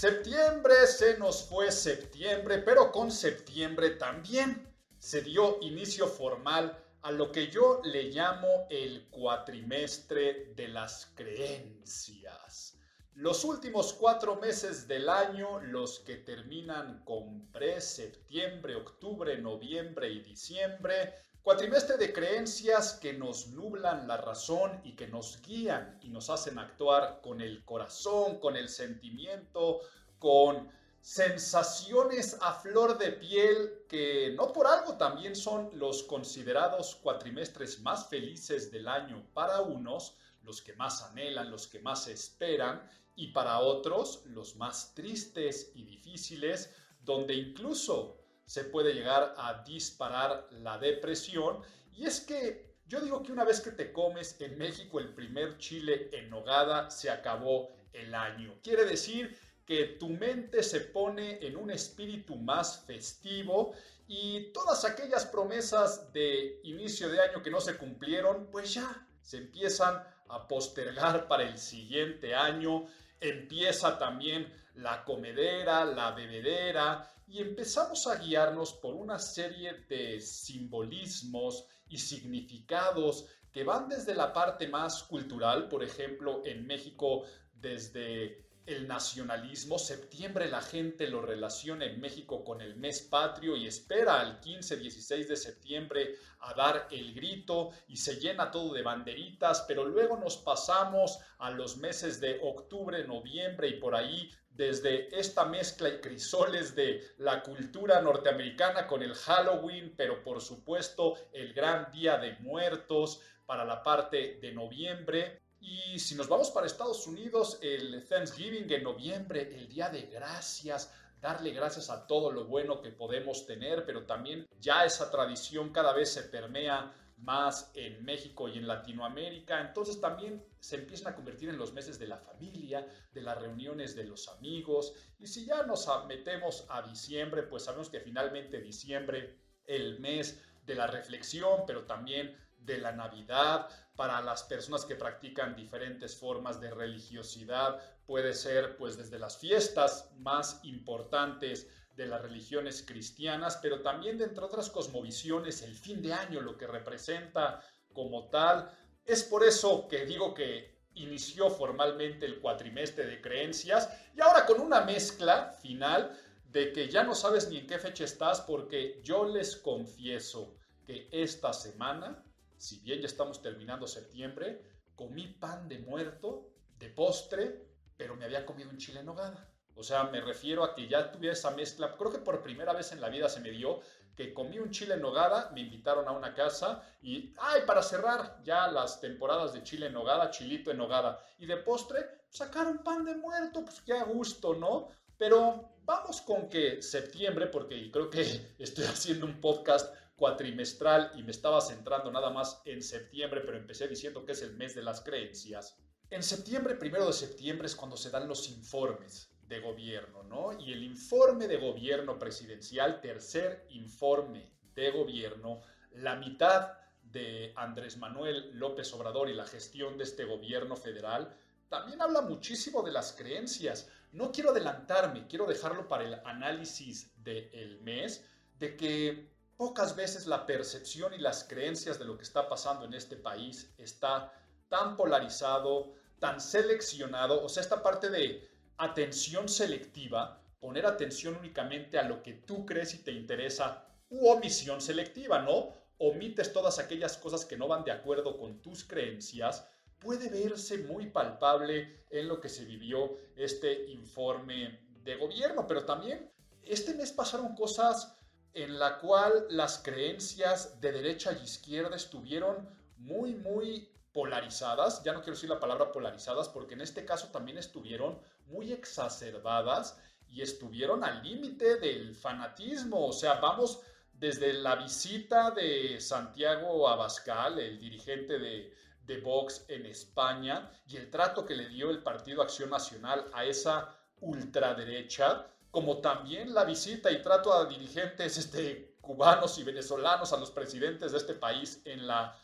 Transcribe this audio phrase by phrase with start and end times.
[0.00, 7.30] Septiembre se nos fue septiembre, pero con septiembre también se dio inicio formal a lo
[7.30, 12.78] que yo le llamo el cuatrimestre de las creencias.
[13.12, 20.20] Los últimos cuatro meses del año, los que terminan con pre, septiembre, octubre, noviembre y
[20.20, 21.12] diciembre,
[21.42, 26.58] Cuatrimestre de creencias que nos nublan la razón y que nos guían y nos hacen
[26.58, 29.80] actuar con el corazón, con el sentimiento,
[30.18, 37.80] con sensaciones a flor de piel que no por algo también son los considerados cuatrimestres
[37.80, 43.28] más felices del año para unos, los que más anhelan, los que más esperan, y
[43.28, 46.70] para otros los más tristes y difíciles,
[47.02, 48.19] donde incluso
[48.50, 51.62] se puede llegar a disparar la depresión.
[51.92, 55.56] Y es que yo digo que una vez que te comes en México el primer
[55.58, 58.58] chile en nogada, se acabó el año.
[58.60, 63.72] Quiere decir que tu mente se pone en un espíritu más festivo
[64.08, 69.36] y todas aquellas promesas de inicio de año que no se cumplieron, pues ya se
[69.36, 72.86] empiezan a postergar para el siguiente año.
[73.20, 81.64] Empieza también la comedera, la bebedera y empezamos a guiarnos por una serie de simbolismos
[81.88, 87.22] y significados que van desde la parte más cultural, por ejemplo, en México
[87.52, 89.78] desde el nacionalismo.
[89.78, 95.28] Septiembre la gente lo relaciona en México con el mes patrio y espera al 15-16
[95.28, 100.36] de septiembre a dar el grito y se llena todo de banderitas, pero luego nos
[100.36, 104.30] pasamos a los meses de octubre, noviembre y por ahí
[104.60, 111.14] desde esta mezcla y crisoles de la cultura norteamericana con el Halloween, pero por supuesto
[111.32, 115.40] el gran día de muertos para la parte de noviembre.
[115.60, 120.92] Y si nos vamos para Estados Unidos, el Thanksgiving en noviembre, el Día de Gracias,
[121.22, 125.94] darle gracias a todo lo bueno que podemos tener, pero también ya esa tradición cada
[125.94, 131.48] vez se permea más en México y en Latinoamérica, entonces también se empiezan a convertir
[131.48, 135.62] en los meses de la familia, de las reuniones de los amigos, y si ya
[135.64, 141.84] nos metemos a diciembre, pues sabemos que finalmente diciembre, el mes de la reflexión, pero
[141.84, 148.76] también de la Navidad, para las personas que practican diferentes formas de religiosidad, puede ser
[148.76, 151.68] pues desde las fiestas más importantes
[152.00, 156.56] de las religiones cristianas, pero también de entre otras cosmovisiones, el fin de año, lo
[156.56, 157.62] que representa
[157.92, 158.70] como tal.
[159.04, 164.60] Es por eso que digo que inició formalmente el cuatrimestre de creencias y ahora con
[164.60, 169.24] una mezcla final de que ya no sabes ni en qué fecha estás porque yo
[169.24, 172.24] les confieso que esta semana
[172.60, 174.60] si bien ya estamos terminando septiembre,
[174.94, 179.49] comí pan de muerto, de postre, pero me había comido un chile en nogada.
[179.80, 181.96] O sea, me refiero a que ya tuviera esa mezcla.
[181.96, 183.80] Creo que por primera vez en la vida se me dio
[184.14, 188.42] que comí un chile en nogada, me invitaron a una casa y, ay, para cerrar
[188.44, 191.24] ya las temporadas de chile en nogada, chilito en nogada.
[191.38, 194.88] Y de postre, sacaron pan de muerto, pues qué a gusto, ¿no?
[195.16, 201.30] Pero vamos con que septiembre, porque creo que estoy haciendo un podcast cuatrimestral y me
[201.30, 205.00] estaba centrando nada más en septiembre, pero empecé diciendo que es el mes de las
[205.00, 205.78] creencias.
[206.10, 210.58] En septiembre, primero de septiembre, es cuando se dan los informes de gobierno, ¿no?
[210.58, 215.60] Y el informe de gobierno presidencial, tercer informe de gobierno,
[215.92, 221.36] la mitad de Andrés Manuel López Obrador y la gestión de este gobierno federal,
[221.68, 223.90] también habla muchísimo de las creencias.
[224.12, 228.24] No quiero adelantarme, quiero dejarlo para el análisis del mes,
[228.58, 229.30] de que
[229.60, 233.74] Pocas veces la percepción y las creencias de lo que está pasando en este país
[233.76, 234.32] está
[234.70, 238.49] tan polarizado, tan seleccionado, o sea, esta parte de
[238.80, 244.80] atención selectiva, poner atención únicamente a lo que tú crees y te interesa, u omisión
[244.80, 245.68] selectiva, ¿no?
[245.98, 249.68] Omites todas aquellas cosas que no van de acuerdo con tus creencias,
[249.98, 256.30] puede verse muy palpable en lo que se vivió este informe de gobierno, pero también
[256.62, 258.16] este mes pasaron cosas
[258.54, 265.02] en la cual las creencias de derecha y izquierda estuvieron muy, muy polarizadas.
[265.04, 268.18] Ya no quiero decir la palabra polarizadas porque en este caso también estuvieron
[268.50, 269.98] muy exacerbadas
[270.28, 273.06] y estuvieron al límite del fanatismo.
[273.06, 273.80] O sea, vamos
[274.12, 278.74] desde la visita de Santiago Abascal, el dirigente de,
[279.06, 283.44] de Vox en España, y el trato que le dio el Partido Acción Nacional a
[283.44, 290.36] esa ultraderecha, como también la visita y trato a dirigentes este, cubanos y venezolanos, a
[290.36, 292.36] los presidentes de este país en la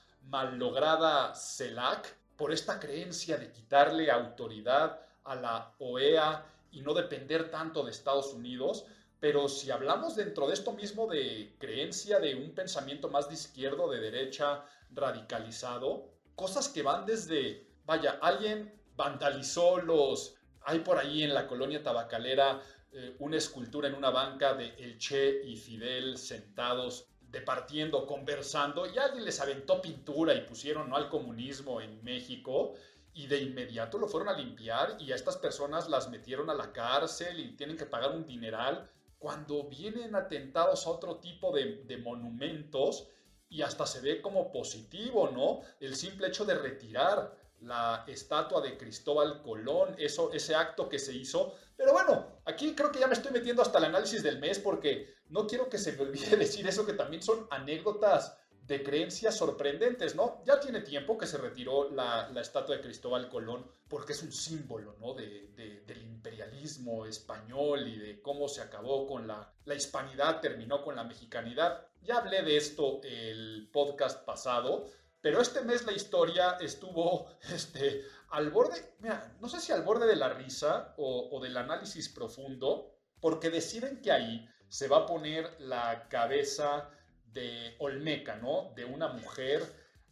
[0.53, 7.85] lograda CELAC, por esta creencia de quitarle autoridad a la OEA y no depender tanto
[7.85, 8.87] de Estados Unidos.
[9.21, 13.83] Pero si hablamos dentro de esto mismo de creencia de un pensamiento más de izquierda
[13.85, 21.23] o de derecha radicalizado, cosas que van desde, vaya, alguien vandalizó los, hay por ahí
[21.23, 22.61] en la colonia tabacalera
[22.93, 28.97] eh, una escultura en una banca de El Che y Fidel sentados departiendo, conversando, y
[28.99, 32.75] alguien les aventó pintura y pusieron no al comunismo en México,
[33.17, 36.71] y de inmediato lo fueron a limpiar y a estas personas las metieron a la
[36.71, 43.09] cárcel y tienen que pagar un dineral, cuando vienen atentados a otro tipo de, monumentos
[43.49, 45.63] y hasta se ve como positivo, ¿no?
[45.81, 51.15] El simple hecho de retirar la estatua de Cristóbal Colón, eso, ese acto que se
[51.15, 51.55] hizo.
[51.75, 55.15] Pero bueno, aquí creo que ya me estoy metiendo hasta el análisis del mes porque
[55.31, 58.37] no quiero que se me olvide decir eso, que también son anécdotas
[58.67, 60.43] de creencias sorprendentes, ¿no?
[60.45, 64.97] Ya tiene tiempo que se retiró la, estatua de Cristóbal Colón porque es un símbolo,
[65.01, 65.15] ¿no?
[65.15, 65.53] De,
[65.87, 71.05] del imperialismo español y de cómo se acabó con la, la hispanidad, terminó con la
[71.05, 71.87] mexicanidad.
[72.03, 74.87] Ya hablé de esto el podcast pasado,
[75.21, 78.95] pero este mes la historia estuvo este, al borde,
[79.41, 84.13] no sé si al borde de la risa o, del análisis profundo, porque deciden que
[84.13, 86.91] ahí se va a poner la cabeza
[87.37, 88.73] de Olmeca, ¿no?
[88.75, 89.63] De una mujer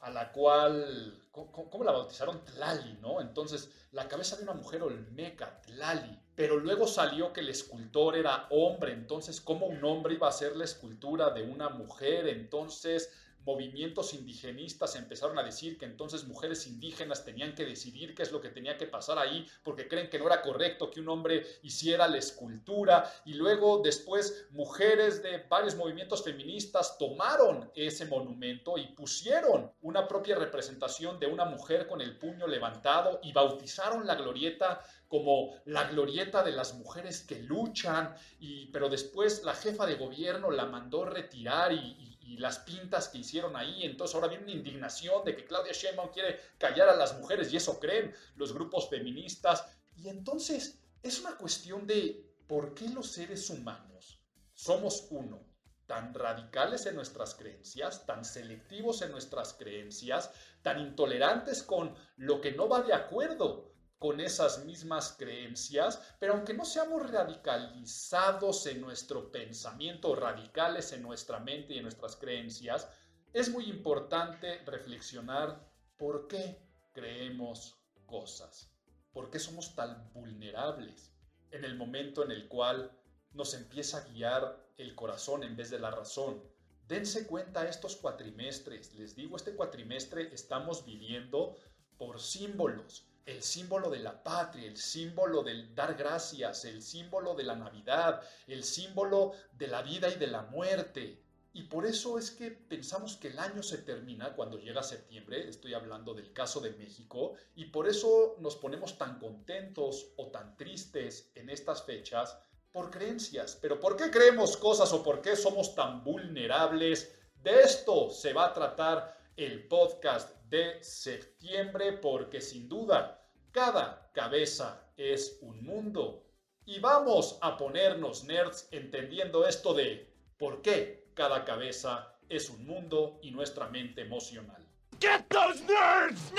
[0.00, 2.44] a la cual, ¿cómo, la bautizaron?
[2.44, 3.22] Tlali, ¿no?
[3.22, 6.20] Entonces, la cabeza de una mujer Olmeca, Tlali.
[6.36, 10.54] Pero luego salió que el escultor era hombre, entonces, ¿cómo un hombre iba a hacer
[10.56, 12.28] la escultura de una mujer?
[12.28, 13.10] Entonces,
[13.44, 18.40] movimientos indigenistas empezaron a decir que entonces mujeres indígenas tenían que decidir qué es lo
[18.40, 22.08] que tenía que pasar ahí porque creen que no era correcto que un hombre hiciera
[22.08, 29.72] la escultura y luego después mujeres de varios movimientos feministas tomaron ese monumento y pusieron
[29.82, 35.54] una propia representación de una mujer con el puño levantado y bautizaron la glorieta como
[35.66, 40.66] la glorieta de las mujeres que luchan y pero después la jefa de gobierno la
[40.66, 43.84] mandó retirar y y las pintas que hicieron ahí.
[43.84, 47.56] Entonces ahora viene una indignación de que Claudia Sheinbaum quiere callar a las mujeres y
[47.56, 49.64] eso creen los grupos feministas.
[49.96, 54.20] Y entonces es una cuestión de por qué los seres humanos
[54.52, 55.46] somos uno,
[55.86, 60.30] tan radicales en nuestras creencias, tan selectivos en nuestras creencias,
[60.62, 63.73] tan intolerantes con lo que no va de acuerdo
[64.04, 71.40] con esas mismas creencias, pero aunque no seamos radicalizados en nuestro pensamiento, radicales en nuestra
[71.40, 72.86] mente y en nuestras creencias,
[73.32, 75.58] es muy importante reflexionar
[75.96, 76.60] por qué
[76.92, 78.70] creemos cosas,
[79.10, 81.10] por qué somos tan vulnerables
[81.50, 82.92] en el momento en el cual
[83.32, 86.42] nos empieza a guiar el corazón en vez de la razón.
[86.86, 91.56] Dense cuenta estos cuatrimestres, les digo, este cuatrimestre estamos viviendo
[91.96, 97.44] por símbolos, el símbolo de la patria, el símbolo del dar gracias, el símbolo de
[97.44, 101.20] la Navidad, el símbolo de la vida y de la muerte.
[101.52, 105.72] Y por eso es que pensamos que el año se termina cuando llega septiembre, estoy
[105.72, 111.30] hablando del caso de México, y por eso nos ponemos tan contentos o tan tristes
[111.36, 112.36] en estas fechas
[112.72, 113.56] por creencias.
[113.62, 117.14] Pero ¿por qué creemos cosas o por qué somos tan vulnerables?
[117.40, 124.92] De esto se va a tratar el podcast de septiembre porque sin duda cada cabeza
[124.96, 126.26] es un mundo.
[126.64, 133.18] Y vamos a ponernos nerds entendiendo esto de por qué cada cabeza es un mundo
[133.22, 134.64] y nuestra mente emocional.
[135.00, 136.32] Get those nerds!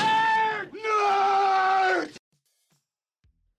[0.73, 2.17] Nerds!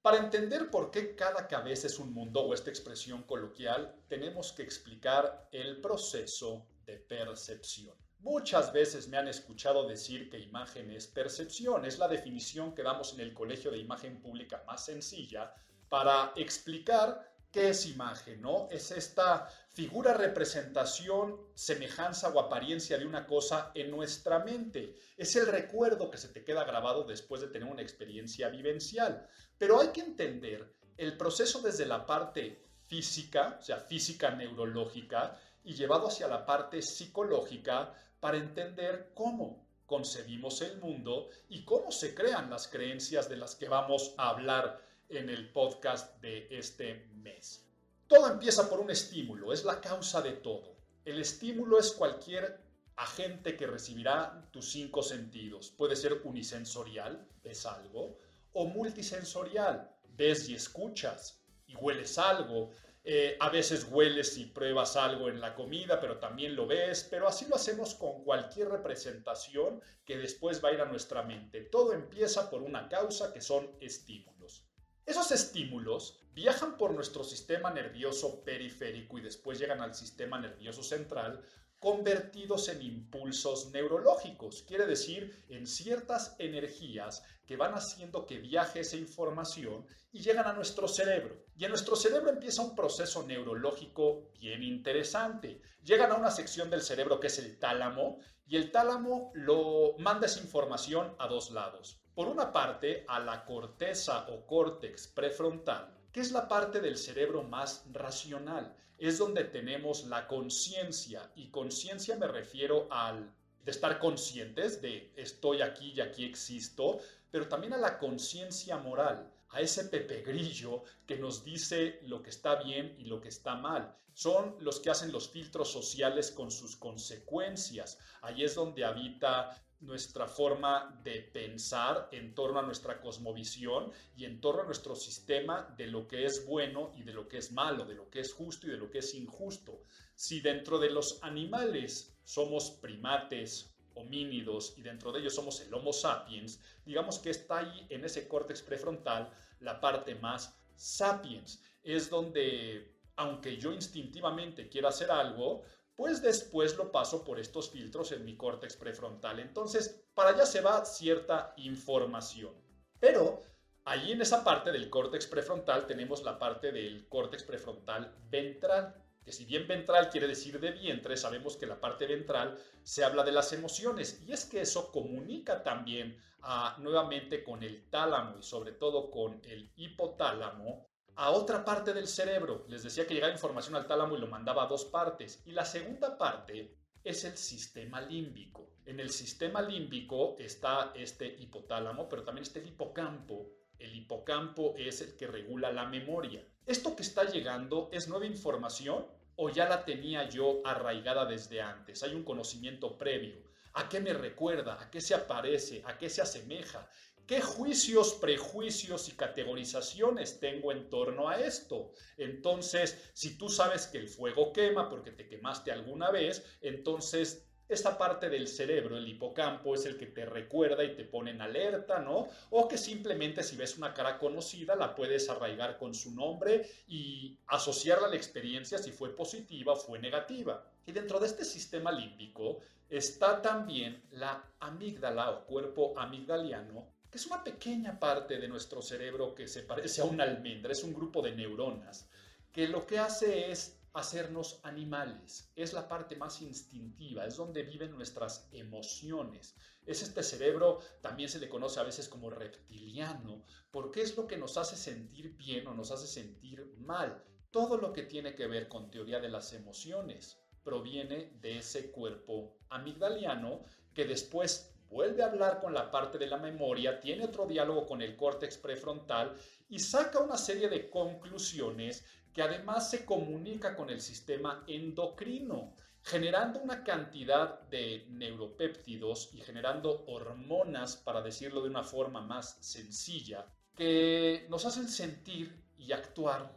[0.02, 4.62] Para entender por qué cada cabeza es un mundo o esta expresión coloquial, tenemos que
[4.62, 8.05] explicar el proceso de percepción.
[8.18, 11.84] Muchas veces me han escuchado decir que imagen es percepción.
[11.84, 15.54] Es la definición que damos en el Colegio de Imagen Pública más sencilla
[15.88, 18.68] para explicar qué es imagen, ¿no?
[18.70, 24.98] Es esta figura, representación, semejanza o apariencia de una cosa en nuestra mente.
[25.16, 29.26] Es el recuerdo que se te queda grabado después de tener una experiencia vivencial.
[29.56, 35.74] Pero hay que entender el proceso desde la parte física, o sea, física neurológica, y
[35.74, 42.48] llevado hacia la parte psicológica para entender cómo concebimos el mundo y cómo se crean
[42.48, 47.64] las creencias de las que vamos a hablar en el podcast de este mes.
[48.06, 50.76] Todo empieza por un estímulo, es la causa de todo.
[51.04, 52.60] El estímulo es cualquier
[52.96, 55.70] agente que recibirá tus cinco sentidos.
[55.70, 58.18] Puede ser unisensorial, ves algo,
[58.52, 62.70] o multisensorial, ves y escuchas y hueles algo.
[63.08, 67.28] Eh, a veces hueles y pruebas algo en la comida, pero también lo ves, pero
[67.28, 71.60] así lo hacemos con cualquier representación que después va a ir a nuestra mente.
[71.60, 74.66] Todo empieza por una causa que son estímulos.
[75.04, 81.44] Esos estímulos viajan por nuestro sistema nervioso periférico y después llegan al sistema nervioso central
[81.78, 88.96] convertidos en impulsos neurológicos, quiere decir en ciertas energías que van haciendo que viaje esa
[88.96, 91.44] información y llegan a nuestro cerebro.
[91.56, 95.60] Y en nuestro cerebro empieza un proceso neurológico bien interesante.
[95.82, 100.26] Llegan a una sección del cerebro que es el tálamo y el tálamo lo manda
[100.26, 102.00] esa información a dos lados.
[102.14, 107.42] Por una parte, a la corteza o córtex prefrontal, que es la parte del cerebro
[107.42, 108.74] más racional.
[108.98, 113.30] Es donde tenemos la conciencia y conciencia me refiero al
[113.62, 117.00] de estar conscientes de estoy aquí y aquí existo,
[117.30, 122.30] pero también a la conciencia moral, a ese pepe grillo que nos dice lo que
[122.30, 123.94] está bien y lo que está mal.
[124.14, 127.98] Son los que hacen los filtros sociales con sus consecuencias.
[128.22, 134.40] Ahí es donde habita nuestra forma de pensar en torno a nuestra cosmovisión y en
[134.40, 137.84] torno a nuestro sistema de lo que es bueno y de lo que es malo,
[137.84, 139.82] de lo que es justo y de lo que es injusto.
[140.14, 145.92] Si dentro de los animales somos primates, homínidos y dentro de ellos somos el Homo
[145.92, 151.62] sapiens, digamos que está ahí en ese córtex prefrontal la parte más sapiens.
[151.82, 155.62] Es donde, aunque yo instintivamente quiera hacer algo,
[155.96, 159.40] pues después lo paso por estos filtros en mi córtex prefrontal.
[159.40, 162.54] Entonces, para allá se va cierta información.
[163.00, 163.42] Pero
[163.84, 169.32] ahí en esa parte del córtex prefrontal tenemos la parte del córtex prefrontal ventral, que
[169.32, 173.32] si bien ventral quiere decir de vientre, sabemos que la parte ventral se habla de
[173.32, 178.72] las emociones y es que eso comunica también ah, nuevamente con el tálamo y sobre
[178.72, 180.85] todo con el hipotálamo
[181.16, 182.64] a otra parte del cerebro.
[182.68, 185.42] Les decía que llegaba información al tálamo y lo mandaba a dos partes.
[185.46, 188.68] Y la segunda parte es el sistema límbico.
[188.84, 193.50] En el sistema límbico está este hipotálamo, pero también está el hipocampo.
[193.78, 196.46] El hipocampo es el que regula la memoria.
[196.66, 199.06] ¿Esto que está llegando es nueva información
[199.36, 202.02] o ya la tenía yo arraigada desde antes?
[202.02, 203.36] Hay un conocimiento previo.
[203.72, 204.80] ¿A qué me recuerda?
[204.80, 205.82] ¿A qué se aparece?
[205.86, 206.88] ¿A qué se asemeja?
[207.26, 211.90] ¿Qué juicios, prejuicios y categorizaciones tengo en torno a esto?
[212.16, 217.98] Entonces, si tú sabes que el fuego quema porque te quemaste alguna vez, entonces esta
[217.98, 221.98] parte del cerebro, el hipocampo, es el que te recuerda y te pone en alerta,
[221.98, 222.28] ¿no?
[222.50, 227.36] O que simplemente si ves una cara conocida la puedes arraigar con su nombre y
[227.48, 230.64] asociarla a la experiencia si fue positiva o fue negativa.
[230.86, 237.42] Y dentro de este sistema límbico está también la amígdala o cuerpo amigdaliano, es una
[237.42, 241.34] pequeña parte de nuestro cerebro que se parece a una almendra, es un grupo de
[241.34, 242.08] neuronas,
[242.52, 245.50] que lo que hace es hacernos animales.
[245.56, 249.56] Es la parte más instintiva, es donde viven nuestras emociones.
[249.86, 254.36] Es este cerebro, también se le conoce a veces como reptiliano, porque es lo que
[254.36, 257.24] nos hace sentir bien o nos hace sentir mal.
[257.50, 262.58] Todo lo que tiene que ver con teoría de las emociones proviene de ese cuerpo
[262.68, 267.86] amigdaliano que después vuelve a hablar con la parte de la memoria, tiene otro diálogo
[267.86, 269.34] con el córtex prefrontal
[269.68, 276.60] y saca una serie de conclusiones que además se comunica con el sistema endocrino, generando
[276.60, 284.46] una cantidad de neuropéptidos y generando hormonas, para decirlo de una forma más sencilla, que
[284.50, 286.54] nos hacen sentir y actuar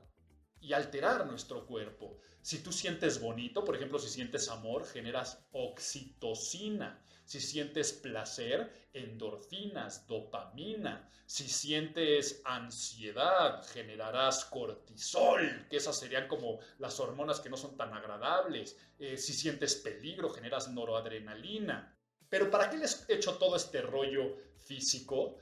[0.61, 2.17] y alterar nuestro cuerpo.
[2.41, 7.01] Si tú sientes bonito, por ejemplo, si sientes amor, generas oxitocina.
[7.29, 11.07] Si sientes placer, endorfinas, dopamina.
[11.27, 17.93] Si sientes ansiedad, generarás cortisol, que esas serían como las hormonas que no son tan
[17.93, 18.77] agradables.
[18.97, 21.95] Eh, si sientes peligro, generas noradrenalina.
[22.27, 25.35] Pero ¿para qué les he hecho todo este rollo físico?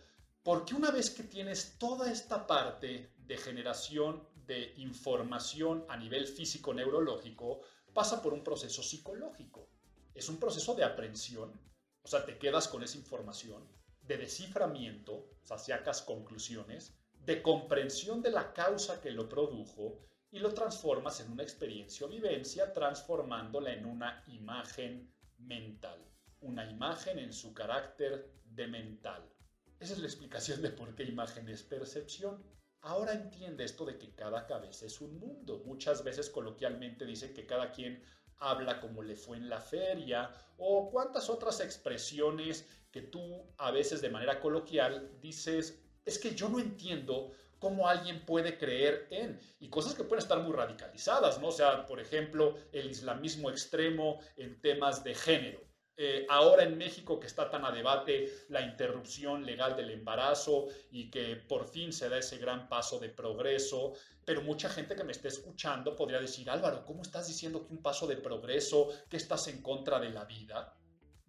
[0.44, 7.62] Porque una vez que tienes toda esta parte de generación de información a nivel físico-neurológico,
[7.94, 9.70] pasa por un proceso psicológico.
[10.14, 11.68] Es un proceso de aprensión
[12.08, 13.68] o sea, te quedas con esa información
[14.04, 20.00] de desciframiento, o sea, sacas conclusiones, de comprensión de la causa que lo produjo
[20.32, 26.02] y lo transformas en una experiencia o vivencia transformándola en una imagen mental.
[26.40, 29.30] Una imagen en su carácter de mental.
[29.78, 32.42] Esa es la explicación de por qué imagen es percepción.
[32.80, 35.62] Ahora entiende esto de que cada cabeza es un mundo.
[35.66, 38.02] Muchas veces coloquialmente dicen que cada quien
[38.40, 44.02] habla como le fue en la feria o cuántas otras expresiones que tú a veces
[44.02, 49.70] de manera coloquial dices, es que yo no entiendo cómo alguien puede creer en, y
[49.70, 51.52] cosas que pueden estar muy radicalizadas, ¿no?
[51.52, 55.67] Sea, por ejemplo, el islamismo extremo en temas de género.
[56.00, 61.10] Eh, ahora en México que está tan a debate la interrupción legal del embarazo y
[61.10, 65.12] que por fin se da ese gran paso de progreso, pero mucha gente que me
[65.12, 69.48] esté escuchando podría decir, Álvaro, ¿cómo estás diciendo que un paso de progreso, que estás
[69.48, 70.78] en contra de la vida?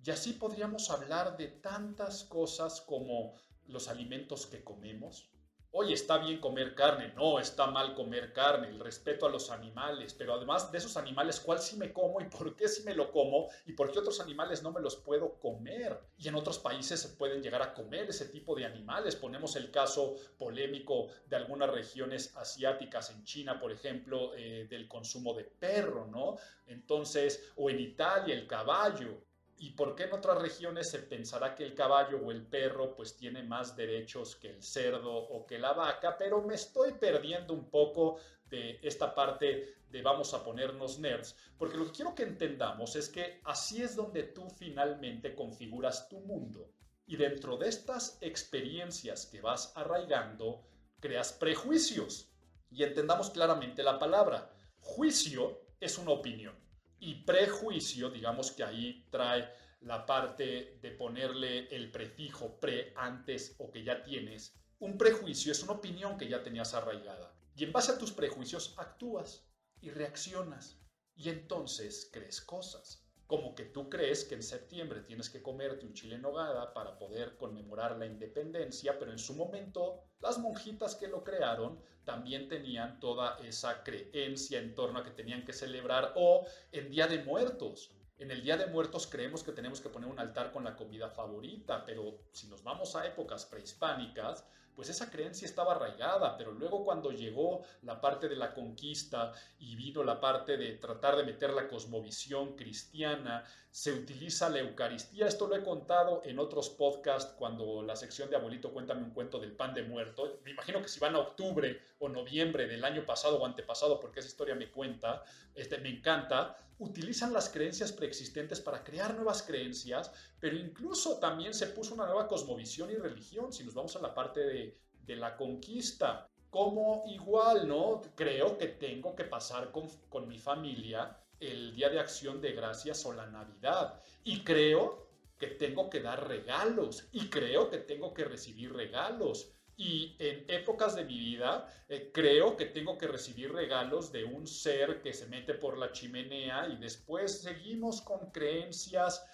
[0.04, 3.36] Y así podríamos hablar de tantas cosas como
[3.68, 5.30] los alimentos que comemos,
[5.70, 10.14] Oye, está bien comer carne, no, está mal comer carne, el respeto a los animales,
[10.14, 13.12] pero además de esos animales, ¿cuál sí me como y por qué sí me lo
[13.12, 16.00] como y por qué otros animales no me los puedo comer?
[16.16, 19.14] Y en otros países se pueden llegar a comer ese tipo de animales.
[19.14, 25.34] Ponemos el caso polémico de algunas regiones asiáticas, en China, por ejemplo, eh, del consumo
[25.34, 26.36] de perro, ¿no?
[26.66, 29.27] Entonces, o en Italia, el caballo.
[29.60, 33.16] ¿Y por qué en otras regiones se pensará que el caballo o el perro pues
[33.16, 36.16] tiene más derechos que el cerdo o que la vaca?
[36.16, 41.76] Pero me estoy perdiendo un poco de esta parte de vamos a ponernos nerds, porque
[41.76, 46.70] lo que quiero que entendamos es que así es donde tú finalmente configuras tu mundo.
[47.06, 50.62] Y dentro de estas experiencias que vas arraigando,
[51.00, 52.30] creas prejuicios.
[52.70, 54.50] Y entendamos claramente la palabra.
[54.80, 56.67] Juicio es una opinión.
[57.00, 59.48] Y prejuicio, digamos que ahí trae
[59.80, 64.54] la parte de ponerle el prefijo pre antes o que ya tienes.
[64.80, 67.34] Un prejuicio es una opinión que ya tenías arraigada.
[67.54, 69.48] Y en base a tus prejuicios actúas
[69.80, 70.80] y reaccionas.
[71.14, 75.92] Y entonces crees cosas como que tú crees que en septiembre tienes que comerte un
[75.92, 81.08] chile en nogada para poder conmemorar la independencia, pero en su momento las monjitas que
[81.08, 86.46] lo crearon también tenían toda esa creencia en torno a que tenían que celebrar o
[86.72, 87.92] en Día de Muertos.
[88.16, 91.10] En el Día de Muertos creemos que tenemos que poner un altar con la comida
[91.10, 94.46] favorita, pero si nos vamos a épocas prehispánicas,
[94.78, 99.74] pues esa creencia estaba arraigada, pero luego cuando llegó la parte de la conquista y
[99.74, 103.42] vino la parte de tratar de meter la cosmovisión cristiana,
[103.78, 105.28] se utiliza la Eucaristía.
[105.28, 109.38] Esto lo he contado en otros podcasts cuando la sección de Abuelito Cuéntame un cuento
[109.38, 110.40] del pan de muerto.
[110.44, 114.18] Me imagino que si van a octubre o noviembre del año pasado o antepasado, porque
[114.18, 115.22] esa historia me cuenta,
[115.54, 120.10] este, me encanta, utilizan las creencias preexistentes para crear nuevas creencias,
[120.40, 123.52] pero incluso también se puso una nueva cosmovisión y religión.
[123.52, 126.28] Si nos vamos a la parte de de, la conquista.
[126.50, 128.02] Como igual, ¿no?
[128.16, 133.04] Creo que tengo que pasar con, con mi familia el Día de Acción de Gracias
[133.06, 134.02] o la Navidad.
[134.24, 137.08] Y creo que tengo que dar regalos.
[137.12, 139.52] Y creo que tengo que recibir regalos.
[139.76, 144.46] Y en épocas de mi vida eh, creo que tengo que recibir regalos de un
[144.46, 149.24] ser que se mete por la chimenea y después seguimos con creencias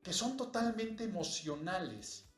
[0.00, 2.30] que son totalmente emocionales.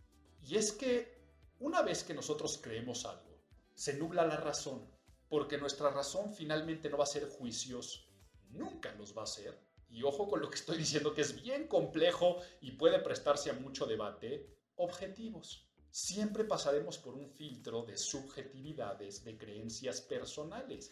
[0.43, 1.15] Y es que
[1.61, 3.43] una vez que nosotros creemos algo,
[3.75, 4.91] se nubla la razón,
[5.29, 8.09] porque nuestra razón finalmente no va a ser juicios,
[8.55, 9.59] nunca los va a ser.
[9.89, 13.55] Y ojo con lo que estoy diciendo, que es bien complejo y puede prestarse a
[13.55, 15.69] mucho debate, objetivos.
[15.91, 20.91] Siempre pasaremos por un filtro de subjetividades, de creencias personales.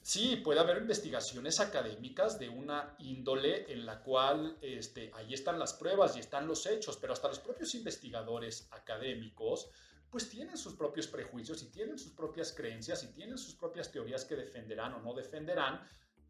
[0.00, 5.74] Sí, puede haber investigaciones académicas de una índole en la cual este, ahí están las
[5.74, 9.70] pruebas y están los hechos, pero hasta los propios investigadores académicos
[10.12, 14.26] pues tienen sus propios prejuicios y tienen sus propias creencias y tienen sus propias teorías
[14.26, 15.80] que defenderán o no defenderán.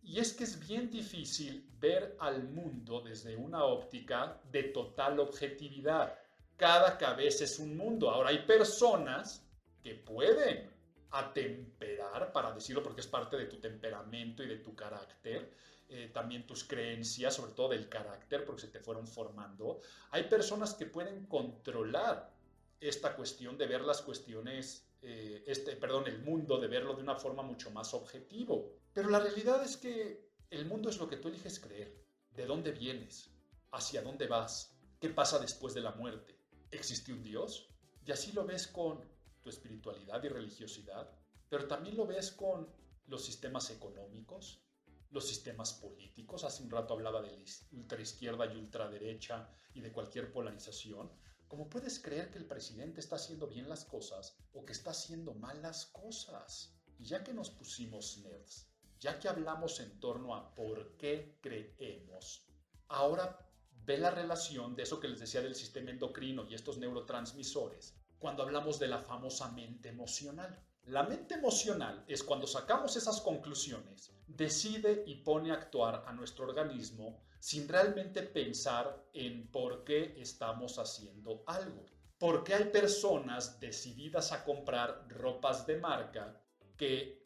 [0.02, 6.18] Y es que es bien difícil ver al mundo desde una óptica de total objetividad.
[6.56, 8.10] Cada cabeza es un mundo.
[8.10, 9.46] Ahora hay personas
[9.82, 10.70] que pueden
[11.12, 15.52] atemperar, para decirlo porque es parte de tu temperamento y de tu carácter,
[15.88, 19.80] eh, también tus creencias, sobre todo del carácter, porque se te fueron formando.
[20.10, 22.32] Hay personas que pueden controlar
[22.80, 27.14] esta cuestión de ver las cuestiones, eh, este, perdón, el mundo, de verlo de una
[27.14, 28.72] forma mucho más objetivo.
[28.94, 32.72] Pero la realidad es que el mundo es lo que tú eliges creer, de dónde
[32.72, 33.30] vienes,
[33.70, 36.38] hacia dónde vas, qué pasa después de la muerte.
[36.70, 37.70] ¿Existe un Dios?
[38.04, 39.00] Y así lo ves con
[39.40, 41.10] tu espiritualidad y religiosidad,
[41.48, 42.68] pero también lo ves con
[43.06, 44.62] los sistemas económicos,
[45.10, 46.44] los sistemas políticos.
[46.44, 51.10] Hace un rato hablaba de ultraizquierda y ultraderecha y de cualquier polarización.
[51.48, 55.32] ¿Cómo puedes creer que el presidente está haciendo bien las cosas o que está haciendo
[55.34, 56.74] mal las cosas?
[56.98, 58.71] Y ya que nos pusimos nerds,
[59.02, 62.46] ya que hablamos en torno a por qué creemos,
[62.86, 63.36] ahora
[63.84, 68.44] ve la relación de eso que les decía del sistema endocrino y estos neurotransmisores cuando
[68.44, 70.56] hablamos de la famosa mente emocional.
[70.84, 76.44] La mente emocional es cuando sacamos esas conclusiones, decide y pone a actuar a nuestro
[76.44, 81.86] organismo sin realmente pensar en por qué estamos haciendo algo.
[82.18, 86.40] Porque hay personas decididas a comprar ropas de marca
[86.76, 87.21] que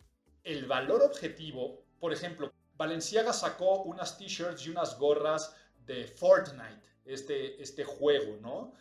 [0.46, 7.61] el valor objetivo, por ejemplo, Valenciaga sacó unas t-shirts y unas gorras de Fortnite, este,
[7.61, 8.72] este juego, ¿no?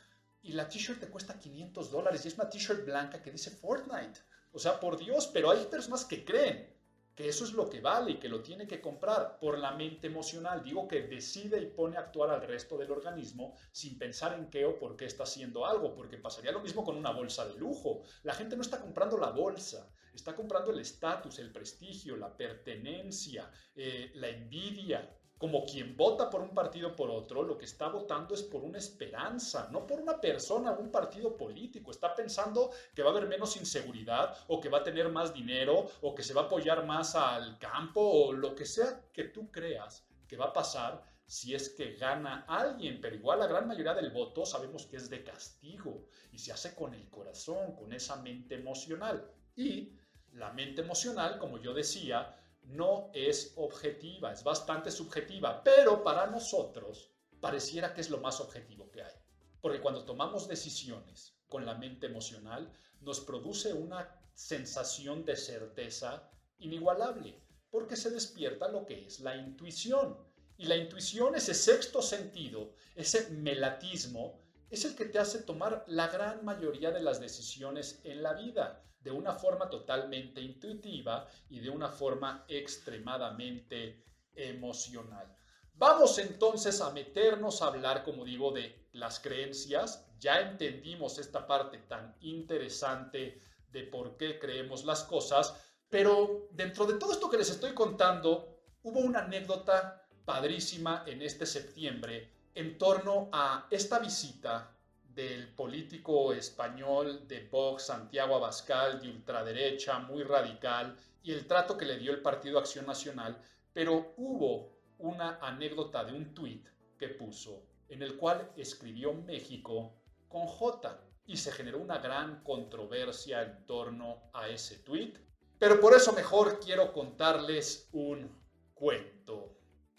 [0.43, 4.19] Y la t-shirt te cuesta 500 dólares y es una t-shirt blanca que dice Fortnite.
[4.51, 6.71] O sea, por Dios, pero hay personas que creen
[7.15, 10.06] que eso es lo que vale y que lo tiene que comprar por la mente
[10.06, 10.62] emocional.
[10.62, 14.65] Digo que decide y pone a actuar al resto del organismo sin pensar en qué
[14.65, 18.04] o por qué está haciendo algo, porque pasaría lo mismo con una bolsa de lujo.
[18.21, 23.51] La gente no está comprando la bolsa, está comprando el estatus, el prestigio, la pertenencia,
[23.75, 28.34] eh, la envidia, como quien vota por un partido por otro, lo que está votando
[28.34, 31.91] es por una esperanza, no por una persona, un partido político.
[31.91, 35.88] Está pensando que va a haber menos inseguridad o que va a tener más dinero
[36.01, 39.51] o que se va a apoyar más al campo o lo que sea que tú
[39.51, 43.95] creas que va a pasar si es que gana alguien, pero igual la gran mayoría
[43.95, 48.17] del voto sabemos que es de castigo y se hace con el corazón, con esa
[48.17, 49.28] mente emocional.
[49.56, 49.93] Y
[50.36, 57.12] la mente emocional, como yo decía, no es objetiva, es bastante subjetiva, pero para nosotros
[57.39, 59.13] pareciera que es lo más objetivo que hay.
[59.62, 62.71] Porque cuando tomamos decisiones con la mente emocional,
[63.02, 70.17] nos produce una sensación de certeza inigualable, porque se despierta lo que es la intuición.
[70.58, 76.08] Y la intuición, ese sexto sentido, ese melatismo, es el que te hace tomar la
[76.08, 81.69] gran mayoría de las decisiones en la vida de una forma totalmente intuitiva y de
[81.69, 85.32] una forma extremadamente emocional.
[85.75, 90.08] Vamos entonces a meternos a hablar, como digo, de las creencias.
[90.19, 93.39] Ya entendimos esta parte tan interesante
[93.71, 95.54] de por qué creemos las cosas,
[95.89, 101.45] pero dentro de todo esto que les estoy contando, hubo una anécdota padrísima en este
[101.45, 104.72] septiembre en torno a esta visita
[105.13, 111.86] del político español de Vox, Santiago Abascal, de ultraderecha, muy radical, y el trato que
[111.86, 113.38] le dio el Partido Acción Nacional,
[113.74, 116.65] pero hubo una anécdota de un tuit
[116.98, 119.94] que puso, en el cual escribió México
[120.30, 125.18] con J, y se generó una gran controversia en torno a ese tuit,
[125.60, 128.32] pero por eso mejor quiero contarles un
[128.74, 129.44] cuento.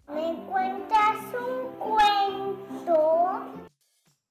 [0.08, 3.66] ¿Me cuentas un cuento?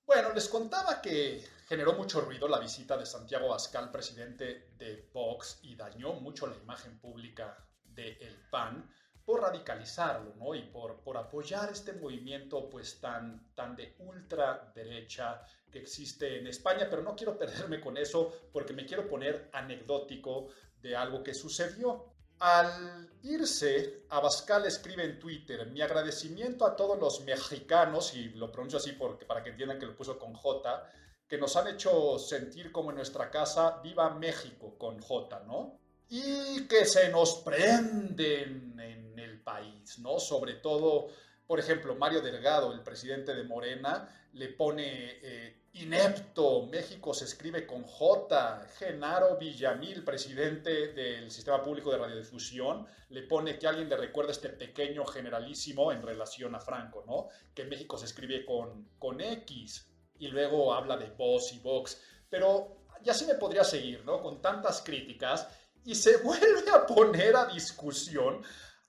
[0.06, 5.60] Bueno, les contaba que generó mucho ruido la visita de Santiago Abascal, presidente de Vox,
[5.64, 8.90] y dañó mucho la imagen pública del el PAN
[9.26, 10.54] por radicalizarlo, ¿no?
[10.54, 16.88] Y por, por apoyar este movimiento pues tan, tan de ultraderecha que existe en España,
[16.90, 20.48] pero no quiero perderme con eso porque me quiero poner anecdótico
[20.82, 22.14] de algo que sucedió.
[22.39, 28.78] Al irse, Abascal escribe en Twitter, mi agradecimiento a todos los mexicanos, y lo pronuncio
[28.78, 30.91] así porque, para que entiendan que lo puso con J,
[31.28, 35.80] que nos han hecho sentir como en nuestra casa, viva México con J, ¿no?
[36.10, 40.19] Y que se nos prenden en el país, ¿no?
[40.19, 41.08] Sobre todo,
[41.48, 47.68] por ejemplo, Mario Delgado, el presidente de Morena, le pone eh, inepto, México se escribe
[47.68, 53.98] con J, Genaro Villamil, presidente del Sistema Público de Radiodifusión, le pone que alguien le
[53.98, 57.28] recuerda este pequeño generalísimo en relación a Franco, ¿no?
[57.54, 62.86] Que México se escribe con, con X y luego habla de voz y Vox, pero
[63.02, 64.22] ya sí me podría seguir, ¿no?
[64.22, 65.48] Con tantas críticas
[65.84, 68.42] y se vuelve a poner a discusión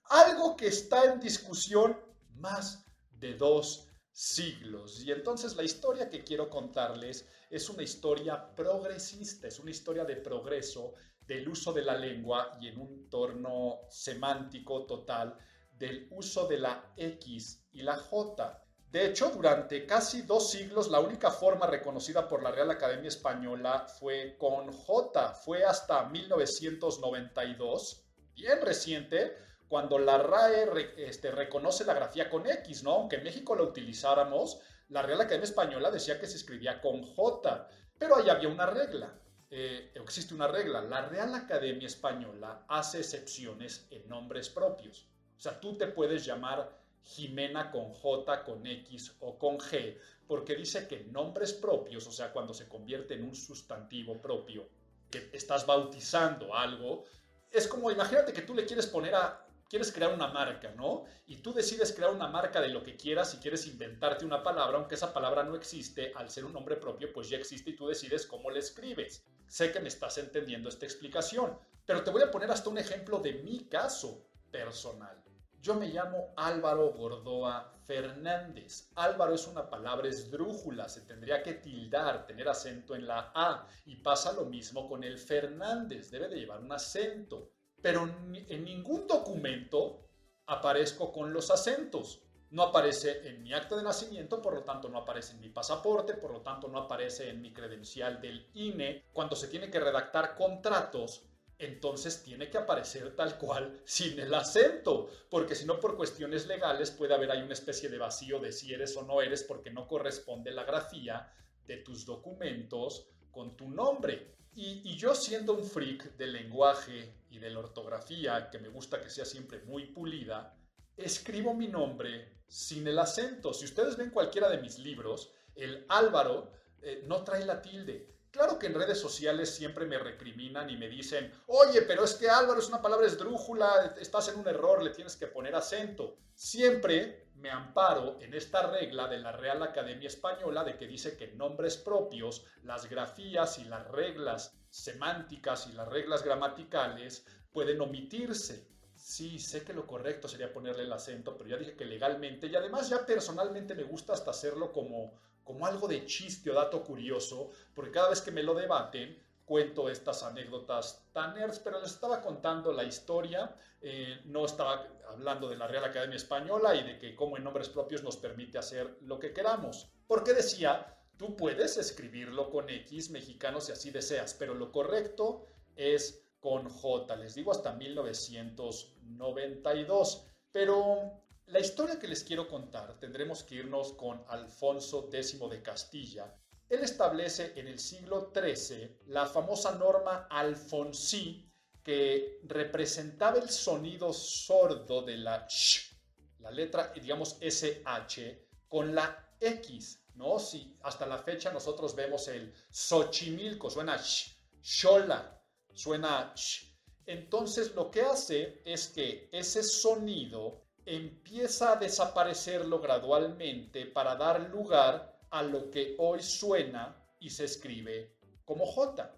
[0.04, 1.98] algo que está en discusión
[2.36, 5.04] más de dos siglos.
[5.04, 10.16] Y entonces la historia que quiero contarles es una historia progresista, es una historia de
[10.16, 15.36] progreso del uso de la lengua y en un torno semántico total
[15.70, 18.64] del uso de la X y la J.
[18.90, 23.86] De hecho, durante casi dos siglos la única forma reconocida por la Real Academia Española
[23.98, 25.34] fue con J.
[25.34, 28.02] Fue hasta 1992,
[28.32, 29.36] bien reciente,
[29.68, 32.92] cuando la RAE este, reconoce la grafía con X, ¿no?
[32.92, 37.68] Aunque en México la utilizáramos, la Real Academia Española decía que se escribía con J,
[37.98, 39.18] pero ahí había una regla.
[39.50, 40.80] Eh, existe una regla.
[40.82, 45.08] La Real Academia Española hace excepciones en nombres propios.
[45.36, 50.56] O sea, tú te puedes llamar Jimena con J, con X o con G, porque
[50.56, 54.68] dice que nombres propios, o sea, cuando se convierte en un sustantivo propio,
[55.10, 57.04] que estás bautizando algo,
[57.50, 61.04] es como, imagínate que tú le quieres poner a quieres crear una marca, ¿no?
[61.26, 64.78] Y tú decides crear una marca de lo que quieras y quieres inventarte una palabra,
[64.78, 67.88] aunque esa palabra no existe, al ser un nombre propio, pues ya existe y tú
[67.88, 69.24] decides cómo le escribes.
[69.46, 73.18] Sé que me estás entendiendo esta explicación, pero te voy a poner hasta un ejemplo
[73.18, 75.22] de mi caso personal.
[75.60, 78.88] Yo me llamo Álvaro Gordoa Fernández.
[78.94, 83.66] Álvaro es una palabra esdrújula, se tendría que tildar, tener acento en la A.
[83.84, 87.50] Y pasa lo mismo con el Fernández, debe de llevar un acento
[87.86, 88.02] pero
[88.48, 90.08] en ningún documento
[90.46, 92.20] aparezco con los acentos.
[92.50, 96.14] No aparece en mi acta de nacimiento, por lo tanto no aparece en mi pasaporte,
[96.14, 99.04] por lo tanto no aparece en mi credencial del INE.
[99.12, 105.08] Cuando se tiene que redactar contratos, entonces tiene que aparecer tal cual sin el acento,
[105.30, 108.74] porque si no por cuestiones legales puede haber ahí una especie de vacío de si
[108.74, 111.32] eres o no eres porque no corresponde la grafía
[111.68, 114.34] de tus documentos con tu nombre.
[114.58, 119.10] Y, yo siendo un freak del lenguaje y de la ortografía, que me gusta que
[119.10, 120.56] sea siempre muy pulida,
[120.96, 123.52] escribo mi nombre sin el acento.
[123.52, 128.16] Si ustedes ven cualquiera de mis libros, el Álvaro eh, no trae la tilde.
[128.30, 132.30] Claro que en redes sociales siempre me recriminan y me dicen, oye, pero es que
[132.30, 136.16] Álvaro es una palabra esdrújula, estás en un error, le tienes que poner acento.
[136.34, 141.28] Siempre me amparo en esta regla de la Real Academia Española de que dice que
[141.28, 148.66] nombres propios las grafías y las reglas semánticas y las reglas gramaticales pueden omitirse.
[148.96, 152.56] Sí, sé que lo correcto sería ponerle el acento, pero ya dije que legalmente y
[152.56, 155.12] además ya personalmente me gusta hasta hacerlo como,
[155.44, 159.88] como algo de chiste o dato curioso, porque cada vez que me lo debaten, cuento
[159.88, 165.56] estas anécdotas tan nerds, pero les estaba contando la historia, eh, no estaba hablando de
[165.56, 169.18] la Real Academia Española y de que como en nombres propios nos permite hacer lo
[169.18, 169.88] que queramos.
[170.06, 176.22] Porque decía, tú puedes escribirlo con X mexicanos si así deseas, pero lo correcto es
[176.40, 180.26] con J, les digo hasta 1992.
[180.52, 186.34] Pero la historia que les quiero contar tendremos que irnos con Alfonso X de Castilla,
[186.68, 191.48] él establece en el siglo XIII la famosa norma alfonsí
[191.86, 195.94] que representaba el sonido sordo de la sh,
[196.40, 200.40] la letra, digamos, SH, con la X, ¿no?
[200.40, 205.40] Si hasta la fecha nosotros vemos el Xochimilco, suena sh, Xola,
[205.72, 206.76] suena sh.
[207.06, 215.20] Entonces lo que hace es que ese sonido empieza a desaparecerlo gradualmente para dar lugar
[215.30, 219.08] a lo que hoy suena y se escribe como J.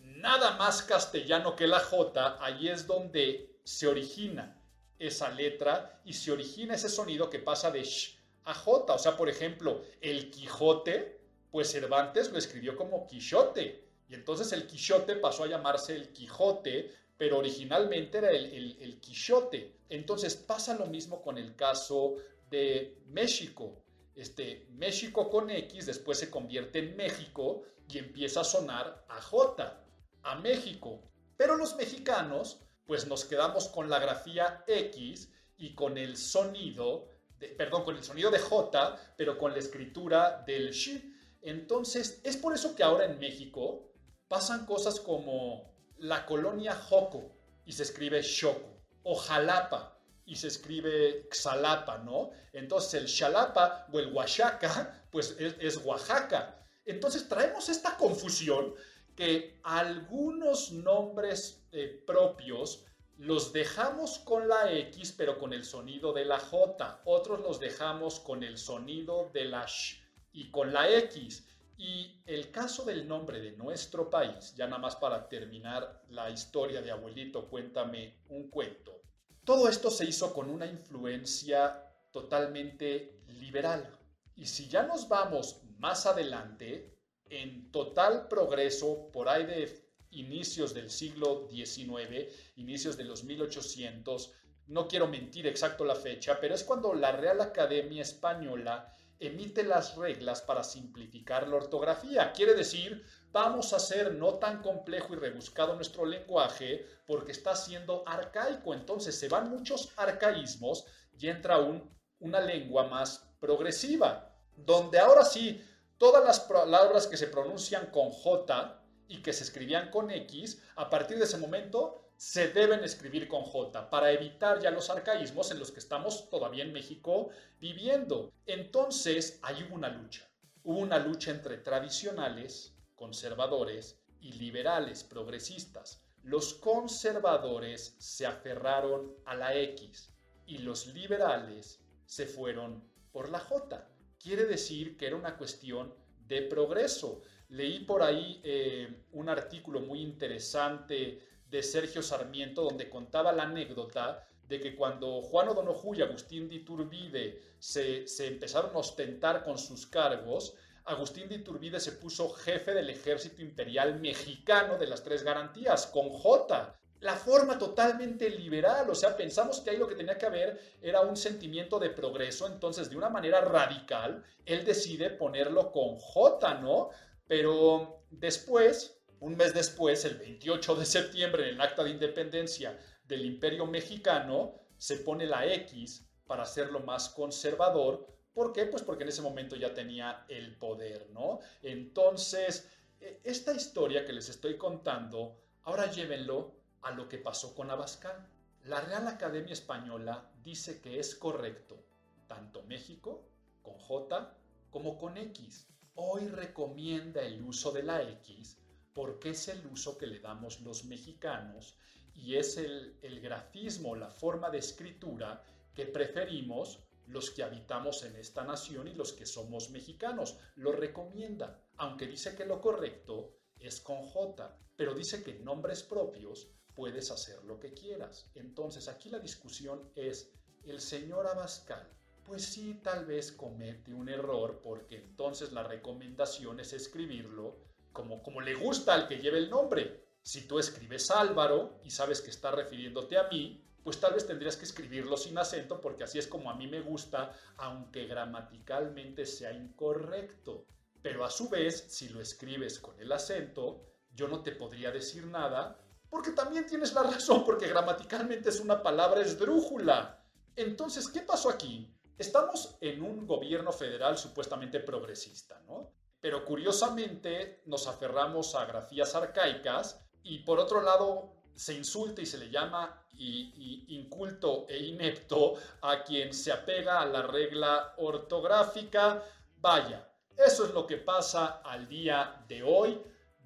[0.00, 4.60] Nada más castellano que la J, ahí es donde se origina
[4.98, 8.94] esa letra y se origina ese sonido que pasa de sh a J.
[8.94, 13.84] O sea, por ejemplo, el Quijote, pues Cervantes lo escribió como Quijote.
[14.08, 19.00] Y entonces el Quijote pasó a llamarse el Quijote, pero originalmente era el, el, el
[19.00, 19.76] Quijote.
[19.88, 22.16] Entonces pasa lo mismo con el caso
[22.50, 23.80] de México
[24.20, 29.82] este, México con X después se convierte en México y empieza a sonar a J,
[30.22, 31.02] a México.
[31.36, 37.08] Pero los mexicanos, pues nos quedamos con la grafía X y con el sonido,
[37.56, 41.02] perdón, con el sonido de J, pero con la escritura del Sh.
[41.42, 43.92] Entonces, es por eso que ahora en México
[44.28, 47.32] pasan cosas como la colonia Joco
[47.64, 52.30] y se escribe Choco, o Jalapa y se escribe Xalapa, ¿no?
[52.52, 56.64] Entonces el Xalapa o el Oaxaca, pues es, Oaxaca.
[56.84, 58.74] Entonces traemos esta confusión
[59.20, 62.86] que algunos nombres eh, propios
[63.18, 67.02] los dejamos con la X, pero con el sonido de la J.
[67.04, 70.00] Otros los dejamos con el sonido de la Sh
[70.32, 71.46] y con la X.
[71.76, 76.80] Y el caso del nombre de nuestro país, ya nada más para terminar la historia
[76.80, 79.02] de abuelito, cuéntame un cuento.
[79.44, 83.86] Todo esto se hizo con una influencia totalmente liberal.
[84.34, 86.99] Y si ya nos vamos más adelante,
[87.30, 94.32] en total progreso, por ahí de inicios del siglo XIX, inicios de los 1800,
[94.66, 99.96] no quiero mentir exacto la fecha, pero es cuando la Real Academia Española emite las
[99.96, 102.32] reglas para simplificar la ortografía.
[102.32, 108.02] Quiere decir, vamos a hacer no tan complejo y rebuscado nuestro lenguaje porque está siendo
[108.06, 108.72] arcaico.
[108.72, 110.86] Entonces se van muchos arcaísmos
[111.18, 115.62] y entra un, una lengua más progresiva, donde ahora sí,
[116.00, 120.88] todas las palabras que se pronuncian con J y que se escribían con X, a
[120.88, 125.58] partir de ese momento se deben escribir con J para evitar ya los arcaísmos en
[125.58, 127.28] los que estamos todavía en México
[127.60, 128.32] viviendo.
[128.46, 130.26] Entonces, ahí hubo una lucha.
[130.64, 136.02] Hubo una lucha entre tradicionales, conservadores y liberales, progresistas.
[136.22, 140.14] los conservadores se aferraron a la X
[140.46, 142.82] y los liberales se fueron
[143.12, 143.89] por la J.
[144.22, 145.94] Quiere decir que era una cuestión
[146.28, 147.22] de progreso.
[147.48, 154.28] Leí por ahí eh, un artículo muy interesante de Sergio Sarmiento donde contaba la anécdota
[154.46, 159.56] de que cuando Juan O'Donoghue y Agustín de Iturbide se, se empezaron a ostentar con
[159.56, 160.54] sus cargos,
[160.84, 166.10] Agustín de Iturbide se puso jefe del ejército imperial mexicano de las tres garantías, con
[166.10, 166.78] J.
[167.00, 171.00] La forma totalmente liberal, o sea, pensamos que ahí lo que tenía que haber era
[171.00, 176.90] un sentimiento de progreso, entonces de una manera radical, él decide ponerlo con J, ¿no?
[177.26, 183.24] Pero después, un mes después, el 28 de septiembre, en el acta de independencia del
[183.24, 188.66] imperio mexicano, se pone la X para hacerlo más conservador, ¿Por qué?
[188.66, 191.40] Pues porque en ese momento ya tenía el poder, ¿no?
[191.62, 192.68] Entonces,
[193.00, 198.26] e, esta historia que les estoy contando, ahora llévenlo a lo que pasó con Abascal.
[198.64, 201.82] La Real Academia Española dice que es correcto
[202.26, 203.24] tanto México
[203.62, 204.36] con J
[204.70, 205.66] como con X.
[205.94, 208.58] Hoy recomienda el uso de la X
[208.94, 211.76] porque es el uso que le damos los mexicanos
[212.14, 215.42] y es el, el grafismo, la forma de escritura
[215.74, 220.38] que preferimos los que habitamos en esta nación y los que somos mexicanos.
[220.54, 225.82] Lo recomienda, aunque dice que lo correcto es con J, pero dice que en nombres
[225.82, 226.48] propios
[226.80, 228.30] puedes hacer lo que quieras.
[228.34, 230.32] Entonces aquí la discusión es,
[230.64, 231.86] el señor Abascal,
[232.24, 237.58] pues sí, tal vez comete un error porque entonces la recomendación es escribirlo
[237.92, 240.06] como, como le gusta al que lleve el nombre.
[240.22, 244.56] Si tú escribes Álvaro y sabes que está refiriéndote a mí, pues tal vez tendrías
[244.56, 249.52] que escribirlo sin acento porque así es como a mí me gusta, aunque gramaticalmente sea
[249.52, 250.64] incorrecto.
[251.02, 255.26] Pero a su vez, si lo escribes con el acento, yo no te podría decir
[255.26, 255.78] nada
[256.10, 260.22] porque también tienes la razón, porque gramaticalmente es una palabra esdrújula.
[260.56, 261.94] Entonces, ¿qué pasó aquí?
[262.18, 265.92] Estamos en un gobierno federal supuestamente progresista, ¿no?
[266.20, 272.38] Pero curiosamente nos aferramos a grafías arcaicas y por otro lado se insulta y se
[272.38, 279.22] le llama inculto e inepto a quien se apega a la regla ortográfica.
[279.58, 283.00] Vaya, eso es lo que pasa al día de hoy.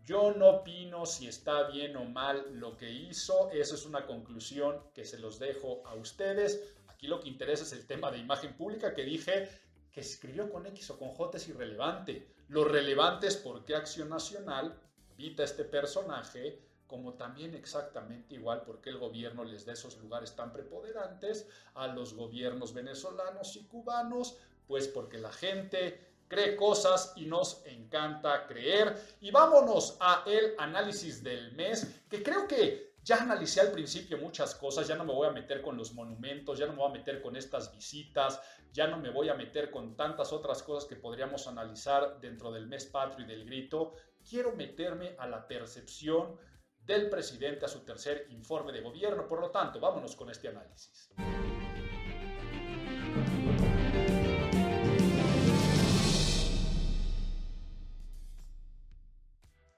[0.05, 4.79] Yo no opino si está bien o mal lo que hizo, eso es una conclusión
[4.93, 6.75] que se los dejo a ustedes.
[6.89, 9.49] Aquí lo que interesa es el tema de imagen pública que dije
[9.91, 12.29] que escribió con X o con J es irrelevante.
[12.49, 14.79] Lo relevante es por qué Acción Nacional
[15.15, 20.53] evita este personaje como también exactamente igual porque el gobierno les da esos lugares tan
[20.53, 24.37] preponderantes a los gobiernos venezolanos y cubanos,
[24.67, 28.97] pues porque la gente cree cosas y nos encanta creer.
[29.21, 34.55] Y vámonos a el análisis del mes, que creo que ya analicé al principio muchas
[34.55, 36.95] cosas, ya no me voy a meter con los monumentos, ya no me voy a
[36.95, 38.41] meter con estas visitas,
[38.73, 42.67] ya no me voy a meter con tantas otras cosas que podríamos analizar dentro del
[42.67, 43.93] mes patrio y del grito.
[44.29, 46.37] Quiero meterme a la percepción
[46.81, 49.29] del presidente a su tercer informe de gobierno.
[49.29, 51.11] Por lo tanto, vámonos con este análisis.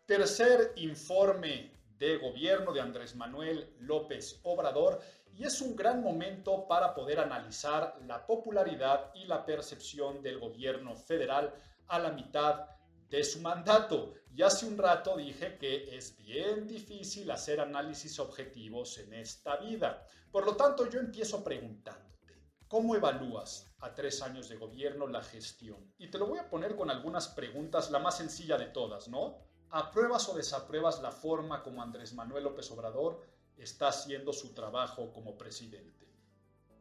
[0.06, 5.00] Tercer informe de gobierno de Andrés Manuel López Obrador
[5.36, 10.94] y es un gran momento para poder analizar la popularidad y la percepción del gobierno
[10.94, 11.52] federal
[11.88, 12.68] a la mitad
[13.08, 14.14] de su mandato.
[14.32, 20.06] Y hace un rato dije que es bien difícil hacer análisis objetivos en esta vida.
[20.30, 25.92] Por lo tanto, yo empiezo preguntándote, ¿cómo evalúas a tres años de gobierno la gestión?
[25.98, 29.45] Y te lo voy a poner con algunas preguntas, la más sencilla de todas, ¿no?
[29.70, 33.22] ¿Apruebas o desapruebas la forma como Andrés Manuel López Obrador
[33.56, 36.06] está haciendo su trabajo como presidente?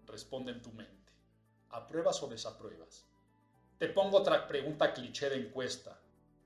[0.05, 1.11] Responde en tu mente.
[1.69, 3.05] ¿Apruebas o desapruebas?
[3.77, 5.99] Te pongo otra pregunta cliché de encuesta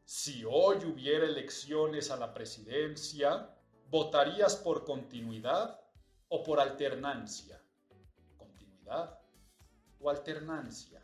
[0.09, 3.55] si hoy hubiera elecciones a la presidencia,
[3.91, 5.79] ¿votarías por continuidad
[6.29, 7.61] o por alternancia?
[8.35, 9.19] ¿Continuidad
[9.99, 10.98] o alternancia?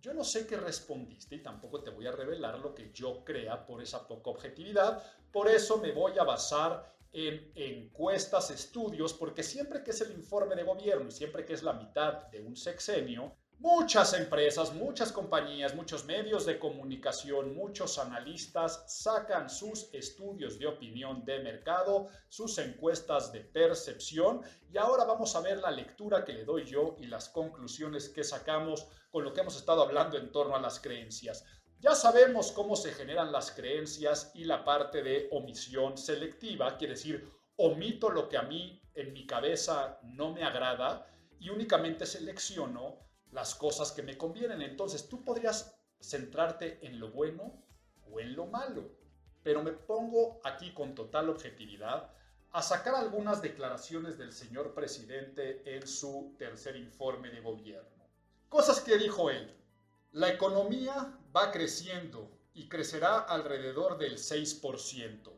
[0.00, 3.66] Yo no sé qué respondiste y tampoco te voy a revelar lo que yo crea
[3.66, 9.84] por esa poca objetividad, por eso me voy a basar en encuestas, estudios, porque siempre
[9.84, 13.36] que es el informe de gobierno y siempre que es la mitad de un sexenio,
[13.62, 21.26] Muchas empresas, muchas compañías, muchos medios de comunicación, muchos analistas sacan sus estudios de opinión
[21.26, 24.40] de mercado, sus encuestas de percepción.
[24.72, 28.24] Y ahora vamos a ver la lectura que le doy yo y las conclusiones que
[28.24, 31.44] sacamos con lo que hemos estado hablando en torno a las creencias.
[31.80, 37.28] Ya sabemos cómo se generan las creencias y la parte de omisión selectiva, quiere decir
[37.56, 41.06] omito lo que a mí en mi cabeza no me agrada
[41.38, 42.98] y únicamente selecciono
[43.32, 44.62] las cosas que me convienen.
[44.62, 47.64] Entonces tú podrías centrarte en lo bueno
[48.10, 48.90] o en lo malo,
[49.42, 52.10] pero me pongo aquí con total objetividad
[52.52, 57.99] a sacar algunas declaraciones del señor presidente en su tercer informe de gobierno.
[58.50, 59.48] Cosas que dijo él.
[60.10, 65.30] La economía va creciendo y crecerá alrededor del 6%.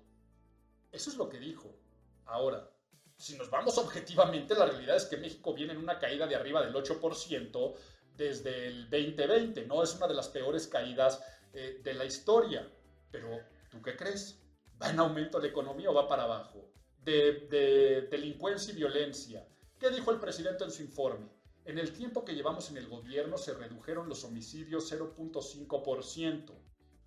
[0.90, 1.76] Eso es lo que dijo.
[2.24, 2.70] Ahora,
[3.18, 6.64] si nos vamos objetivamente, la realidad es que México viene en una caída de arriba
[6.64, 7.74] del 8%
[8.16, 9.82] desde el 2020, ¿no?
[9.82, 12.66] Es una de las peores caídas eh, de la historia.
[13.10, 13.28] Pero,
[13.70, 14.40] ¿tú qué crees?
[14.80, 16.72] ¿Va en aumento la economía o va para abajo?
[16.96, 19.46] De, de delincuencia y violencia.
[19.78, 21.41] ¿Qué dijo el presidente en su informe?
[21.64, 26.50] En el tiempo que llevamos en el gobierno se redujeron los homicidios 0.5%.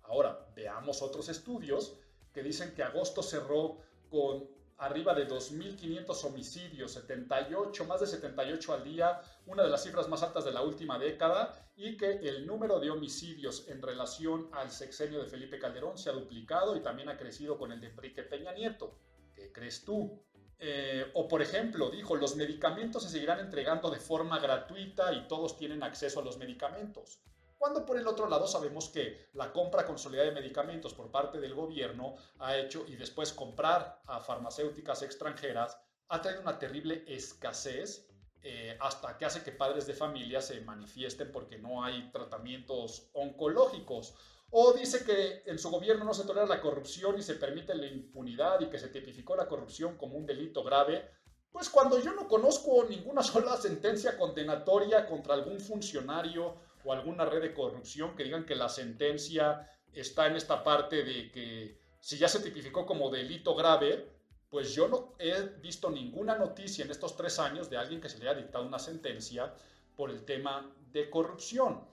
[0.04, 1.98] Ahora, veamos otros estudios
[2.32, 3.78] que dicen que agosto cerró
[4.08, 4.48] con
[4.78, 10.22] arriba de 2.500 homicidios, 78, más de 78 al día, una de las cifras más
[10.22, 15.22] altas de la última década, y que el número de homicidios en relación al sexenio
[15.22, 18.52] de Felipe Calderón se ha duplicado y también ha crecido con el de Enrique Peña
[18.52, 18.98] Nieto.
[19.34, 20.22] ¿Qué crees tú?
[20.58, 25.56] Eh, o por ejemplo, dijo, los medicamentos se seguirán entregando de forma gratuita y todos
[25.56, 27.20] tienen acceso a los medicamentos.
[27.58, 31.54] Cuando por el otro lado sabemos que la compra consolidada de medicamentos por parte del
[31.54, 35.78] gobierno ha hecho y después comprar a farmacéuticas extranjeras
[36.08, 38.08] ha traído una terrible escasez
[38.42, 44.14] eh, hasta que hace que padres de familia se manifiesten porque no hay tratamientos oncológicos.
[44.50, 47.86] O dice que en su gobierno no se tolera la corrupción y se permite la
[47.86, 51.10] impunidad y que se tipificó la corrupción como un delito grave.
[51.50, 57.42] Pues cuando yo no conozco ninguna sola sentencia condenatoria contra algún funcionario o alguna red
[57.42, 62.28] de corrupción que digan que la sentencia está en esta parte de que si ya
[62.28, 64.08] se tipificó como delito grave,
[64.48, 68.18] pues yo no he visto ninguna noticia en estos tres años de alguien que se
[68.18, 69.52] le haya dictado una sentencia
[69.96, 71.84] por el tema de corrupción.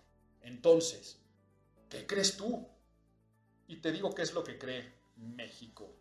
[0.42, 1.23] Entonces,
[1.94, 2.68] ¿qué crees tú?
[3.68, 5.94] Y te digo qué es lo que cree México.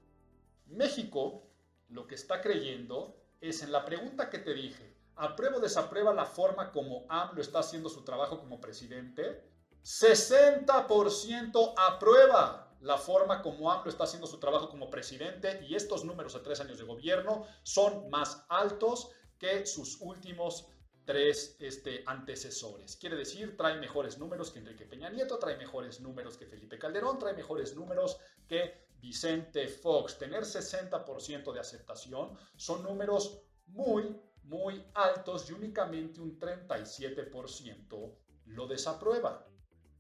[0.66, 1.43] México
[1.90, 6.24] lo que está creyendo es en la pregunta que te dije, aprueba o desaprueba la
[6.24, 9.45] forma como AMLO está haciendo su trabajo como presidente,
[9.84, 16.32] 60% aprueba la forma como AMLO está haciendo su trabajo como presidente y estos números
[16.32, 20.68] de tres años de gobierno son más altos que sus últimos
[21.05, 22.96] tres este, antecesores.
[22.96, 27.18] Quiere decir, trae mejores números que Enrique Peña Nieto, trae mejores números que Felipe Calderón,
[27.18, 30.18] trae mejores números que Vicente Fox.
[30.18, 39.46] Tener 60% de aceptación son números muy, muy altos y únicamente un 37% lo desaprueba.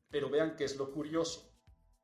[0.08, 1.52] Pero vean qué es lo curioso.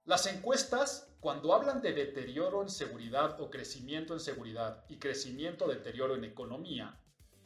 [0.05, 6.17] Las encuestas, cuando hablan de deterioro en seguridad o crecimiento en seguridad y crecimiento deterioro
[6.17, 6.99] en economía,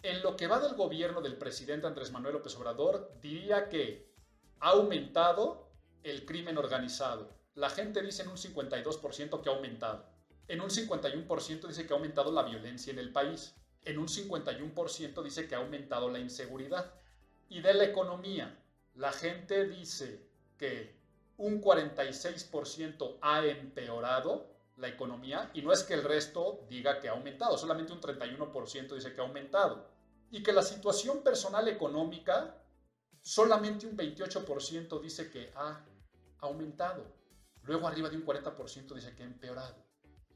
[0.02, 4.12] en lo que va del gobierno del presidente Andrés Manuel López Obrador, diría que
[4.60, 5.70] ha aumentado
[6.02, 7.30] el crimen organizado.
[7.54, 10.06] La gente dice en un 52% que ha aumentado.
[10.48, 15.22] En un 51% dice que ha aumentado la violencia en el país en un 51%
[15.22, 16.94] dice que ha aumentado la inseguridad.
[17.48, 18.58] Y de la economía,
[18.94, 20.24] la gente dice
[20.56, 20.94] que
[21.36, 27.12] un 46% ha empeorado la economía y no es que el resto diga que ha
[27.12, 29.90] aumentado, solamente un 31% dice que ha aumentado.
[30.30, 32.56] Y que la situación personal económica,
[33.20, 35.84] solamente un 28% dice que ha
[36.38, 37.04] aumentado.
[37.64, 39.76] Luego arriba de un 40% dice que ha empeorado.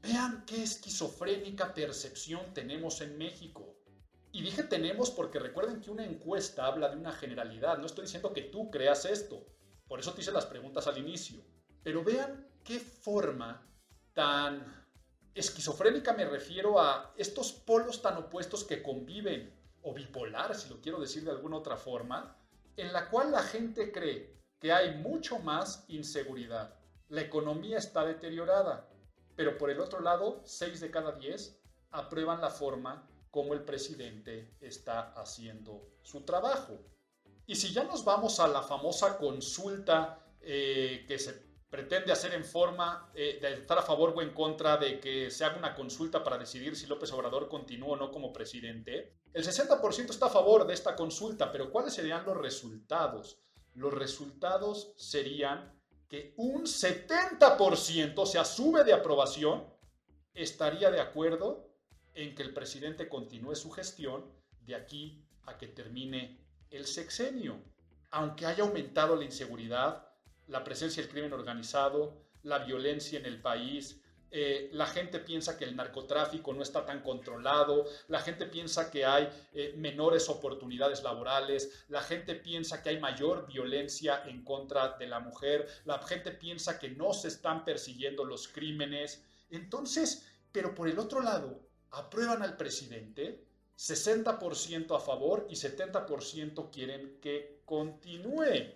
[0.01, 3.75] Vean qué esquizofrénica percepción tenemos en México.
[4.31, 7.79] Y dije tenemos porque recuerden que una encuesta habla de una generalidad.
[7.79, 9.43] No estoy diciendo que tú creas esto.
[9.87, 11.43] Por eso te hice las preguntas al inicio.
[11.83, 13.66] Pero vean qué forma
[14.17, 14.65] tan
[15.35, 19.53] esquizofrénica me refiero a estos polos tan opuestos que conviven,
[19.83, 22.35] o bipolar, si lo quiero decir de alguna otra forma,
[22.77, 26.73] en la cual la gente cree que hay mucho más inseguridad.
[27.09, 28.89] La economía está deteriorada,
[29.35, 31.55] pero por el otro lado, 6 de cada 10
[31.91, 36.79] aprueban la forma como el presidente está haciendo su trabajo.
[37.45, 41.46] Y si ya nos vamos a la famosa consulta eh, que se
[41.77, 45.45] pretende hacer en forma eh, de estar a favor o en contra de que se
[45.45, 50.09] haga una consulta para decidir si López Obrador continúa o no como presidente, el 60%
[50.09, 53.37] está a favor de esta consulta, pero ¿cuáles serían los resultados?
[53.75, 55.71] Los resultados serían
[56.09, 59.71] que un 70% se asume de aprobación,
[60.33, 61.69] estaría de acuerdo
[62.15, 64.25] en que el presidente continúe su gestión
[64.61, 67.61] de aquí a que termine el sexenio.
[68.09, 70.06] Aunque haya aumentado la inseguridad,
[70.47, 75.63] la presencia del crimen organizado, la violencia en el país, eh, la gente piensa que
[75.63, 81.85] el narcotráfico no está tan controlado, la gente piensa que hay eh, menores oportunidades laborales,
[81.87, 86.77] la gente piensa que hay mayor violencia en contra de la mujer, la gente piensa
[86.77, 89.23] que no se están persiguiendo los crímenes.
[89.49, 93.45] Entonces, pero por el otro lado, aprueban al presidente,
[93.77, 98.73] 60% a favor y 70% quieren que continúe.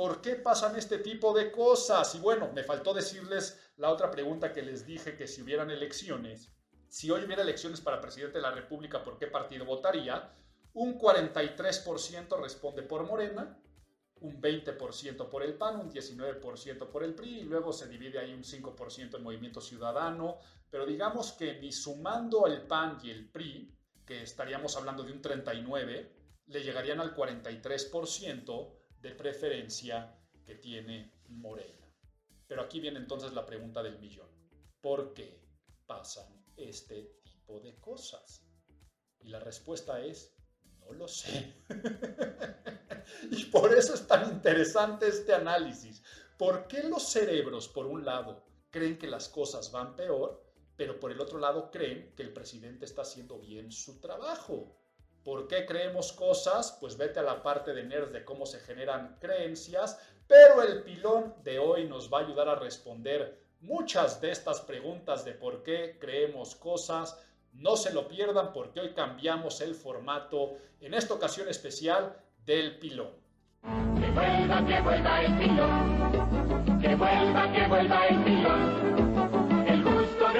[0.00, 2.14] ¿Por qué pasan este tipo de cosas?
[2.14, 6.50] Y bueno, me faltó decirles la otra pregunta que les dije, que si hubieran elecciones,
[6.88, 10.32] si hoy hubiera elecciones para presidente de la República, ¿por qué partido votaría?
[10.72, 13.60] Un 43% responde por Morena,
[14.22, 18.32] un 20% por el PAN, un 19% por el PRI y luego se divide ahí
[18.32, 20.38] un 5% en Movimiento Ciudadano,
[20.70, 23.76] pero digamos que ni sumando el PAN y el PRI,
[24.06, 31.88] que estaríamos hablando de un 39, le llegarían al 43% de preferencia que tiene Morena.
[32.46, 34.28] Pero aquí viene entonces la pregunta del millón.
[34.80, 35.40] ¿Por qué
[35.86, 38.42] pasan este tipo de cosas?
[39.20, 40.34] Y la respuesta es,
[40.80, 41.54] no lo sé.
[43.30, 46.02] y por eso es tan interesante este análisis.
[46.36, 50.42] ¿Por qué los cerebros, por un lado, creen que las cosas van peor,
[50.76, 54.79] pero por el otro lado creen que el presidente está haciendo bien su trabajo?
[55.24, 56.76] ¿Por qué creemos cosas?
[56.80, 61.34] Pues vete a la parte de nerds de cómo se generan creencias, pero el pilón
[61.42, 65.98] de hoy nos va a ayudar a responder muchas de estas preguntas de por qué
[66.00, 67.22] creemos cosas.
[67.52, 72.16] No se lo pierdan porque hoy cambiamos el formato en esta ocasión especial
[72.46, 73.10] del pilón.
[73.62, 76.80] Que vuelva, que vuelva el pilón.
[76.80, 78.79] Que vuelva, que vuelva el pilón.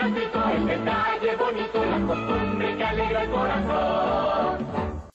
[0.03, 5.11] El detalle bonito, la costumbre que alegra el corazón.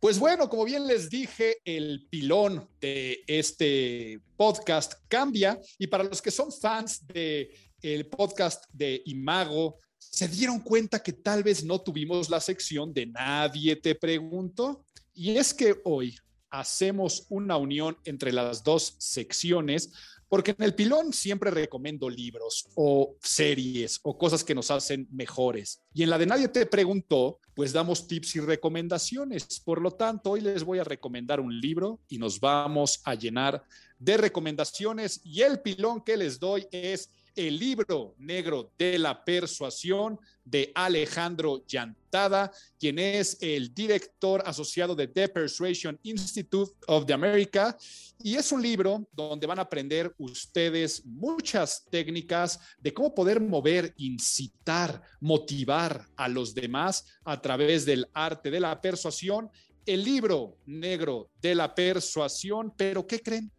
[0.00, 6.22] Pues bueno, como bien les dije, el pilón de este podcast cambia y para los
[6.22, 7.50] que son fans del
[7.82, 13.04] el podcast de Imago, se dieron cuenta que tal vez no tuvimos la sección de
[13.04, 14.86] Nadie te preguntó.
[15.12, 16.16] Y es que hoy
[16.48, 19.92] hacemos una unión entre las dos secciones
[20.32, 25.82] porque en el pilón siempre recomiendo libros o series o cosas que nos hacen mejores.
[25.92, 29.60] Y en la de Nadie te preguntó, pues damos tips y recomendaciones.
[29.60, 33.62] Por lo tanto, hoy les voy a recomendar un libro y nos vamos a llenar
[33.98, 35.20] de recomendaciones.
[35.22, 41.64] Y el pilón que les doy es el libro negro de la persuasión de Alejandro
[41.66, 47.76] Llantada, quien es el director asociado de The Persuasion Institute of the America.
[48.22, 53.94] Y es un libro donde van a aprender ustedes muchas técnicas de cómo poder mover,
[53.96, 59.50] incitar, motivar a los demás a través del arte de la persuasión.
[59.86, 63.50] El libro negro de la persuasión, pero ¿qué creen?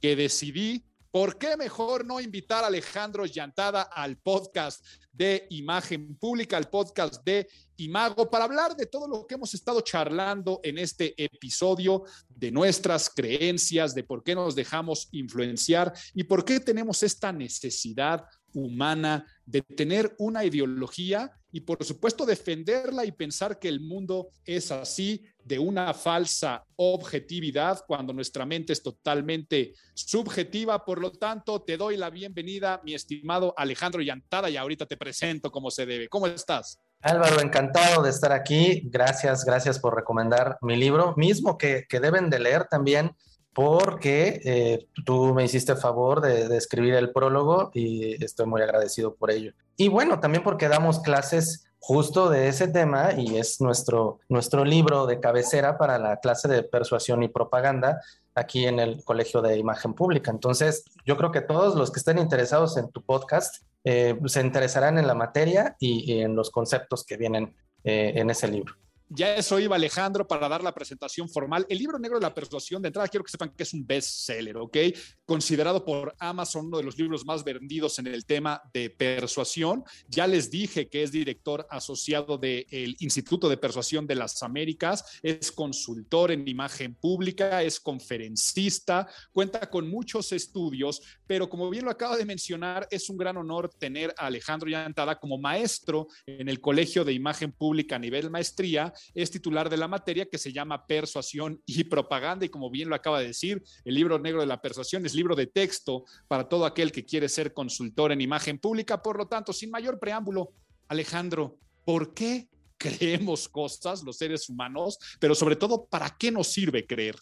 [0.00, 6.58] Que decidí ¿Por qué mejor no invitar a Alejandro Llantada al podcast de Imagen Pública,
[6.58, 7.48] al podcast de
[7.78, 13.08] Imago, para hablar de todo lo que hemos estado charlando en este episodio, de nuestras
[13.08, 19.62] creencias, de por qué nos dejamos influenciar y por qué tenemos esta necesidad humana de
[19.62, 25.58] tener una ideología y por supuesto defenderla y pensar que el mundo es así de
[25.58, 30.84] una falsa objetividad cuando nuestra mente es totalmente subjetiva.
[30.84, 35.50] Por lo tanto, te doy la bienvenida, mi estimado Alejandro Llantada, y ahorita te presento
[35.50, 36.08] como se debe.
[36.08, 36.78] ¿Cómo estás?
[37.00, 38.82] Álvaro, encantado de estar aquí.
[38.84, 43.12] Gracias, gracias por recomendar mi libro, mismo que, que deben de leer también
[43.58, 49.32] porque eh, tú me hiciste favor de, escribir el prólogo y estoy muy agradecido por
[49.32, 49.52] ello.
[49.76, 55.06] Y bueno, también porque damos clases justo de ese tema y es nuestro, nuestro libro
[55.06, 58.00] de cabecera para la clase de persuasión y propaganda
[58.36, 60.30] aquí en el Colegio de Imagen Pública.
[60.30, 64.98] Entonces, yo creo que todos los que estén interesados en tu podcast eh, se interesarán
[64.98, 68.76] en la materia y, en los conceptos que vienen eh, en ese libro.
[69.10, 71.64] Ya eso iba Alejandro para dar la presentación formal.
[71.70, 74.58] El libro negro de la persuasión, de entrada quiero que sepan que es un bestseller,
[74.58, 74.76] ¿ok?
[75.24, 79.82] Considerado por Amazon uno de los libros más vendidos en el tema de persuasión.
[80.08, 85.50] Ya les dije que es director asociado del Instituto de Persuasión de las Américas, es
[85.52, 92.16] consultor en imagen pública, es conferencista, cuenta con muchos estudios, pero como bien lo acaba
[92.18, 97.06] de mencionar, es un gran honor tener a Alejandro Yantada como maestro en el Colegio
[97.06, 101.62] de Imagen Pública a nivel maestría es titular de la materia que se llama Persuasión
[101.66, 105.04] y Propaganda y como bien lo acaba de decir, el libro negro de la persuasión
[105.06, 109.02] es libro de texto para todo aquel que quiere ser consultor en imagen pública.
[109.02, 110.52] Por lo tanto, sin mayor preámbulo,
[110.88, 114.98] Alejandro, ¿por qué creemos cosas los seres humanos?
[115.18, 117.16] Pero sobre todo, ¿para qué nos sirve creer?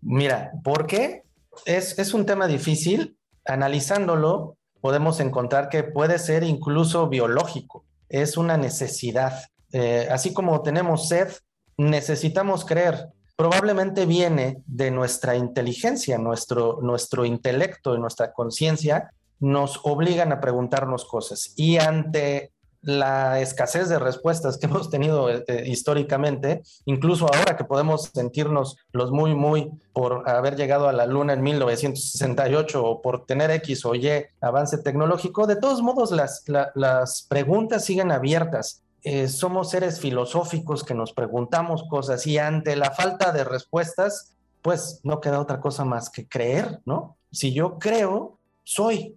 [0.00, 1.24] Mira, ¿por qué?
[1.66, 3.16] Es, es un tema difícil.
[3.44, 9.44] Analizándolo, podemos encontrar que puede ser incluso biológico, es una necesidad.
[9.72, 11.28] Eh, así como tenemos sed,
[11.76, 13.08] necesitamos creer.
[13.36, 21.06] Probablemente viene de nuestra inteligencia, nuestro, nuestro intelecto y nuestra conciencia nos obligan a preguntarnos
[21.06, 21.54] cosas.
[21.56, 22.52] Y ante
[22.82, 29.10] la escasez de respuestas que hemos tenido eh, históricamente, incluso ahora que podemos sentirnos los
[29.10, 33.94] muy, muy por haber llegado a la Luna en 1968 o por tener X o
[33.94, 34.10] Y
[34.40, 36.44] avance tecnológico, de todos modos las,
[36.74, 38.82] las preguntas siguen abiertas.
[39.02, 45.00] Eh, somos seres filosóficos que nos preguntamos cosas y ante la falta de respuestas, pues
[45.04, 47.16] no queda otra cosa más que creer, ¿no?
[47.32, 49.16] Si yo creo, soy.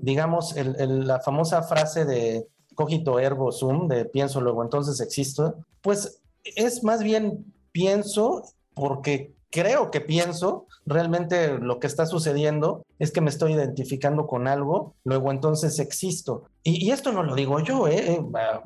[0.00, 6.82] digamos, la famosa frase de cogito ergo sum, de pienso luego entonces existo, pues es
[6.82, 8.42] más bien pienso
[8.74, 14.48] porque creo que pienso, realmente lo que está sucediendo es que me estoy identificando con
[14.48, 16.44] algo, luego entonces existo.
[16.62, 18.14] Y, esto no lo digo yo, ¿eh?
[18.14, 18.24] eh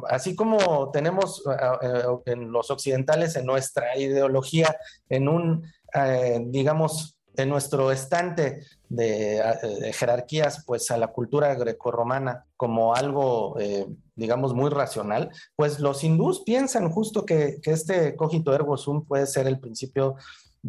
[0.08, 1.42] así como tenemos
[1.82, 4.76] eh, en los occidentales en nuestra ideología,
[5.08, 12.94] en un, eh, digamos, en nuestro estante de, jerarquías, pues a la cultura grecorromana como
[12.94, 19.04] algo, eh, digamos, muy racional, pues los hindús piensan justo que, este cogito ergo sum
[19.04, 20.16] puede ser el principio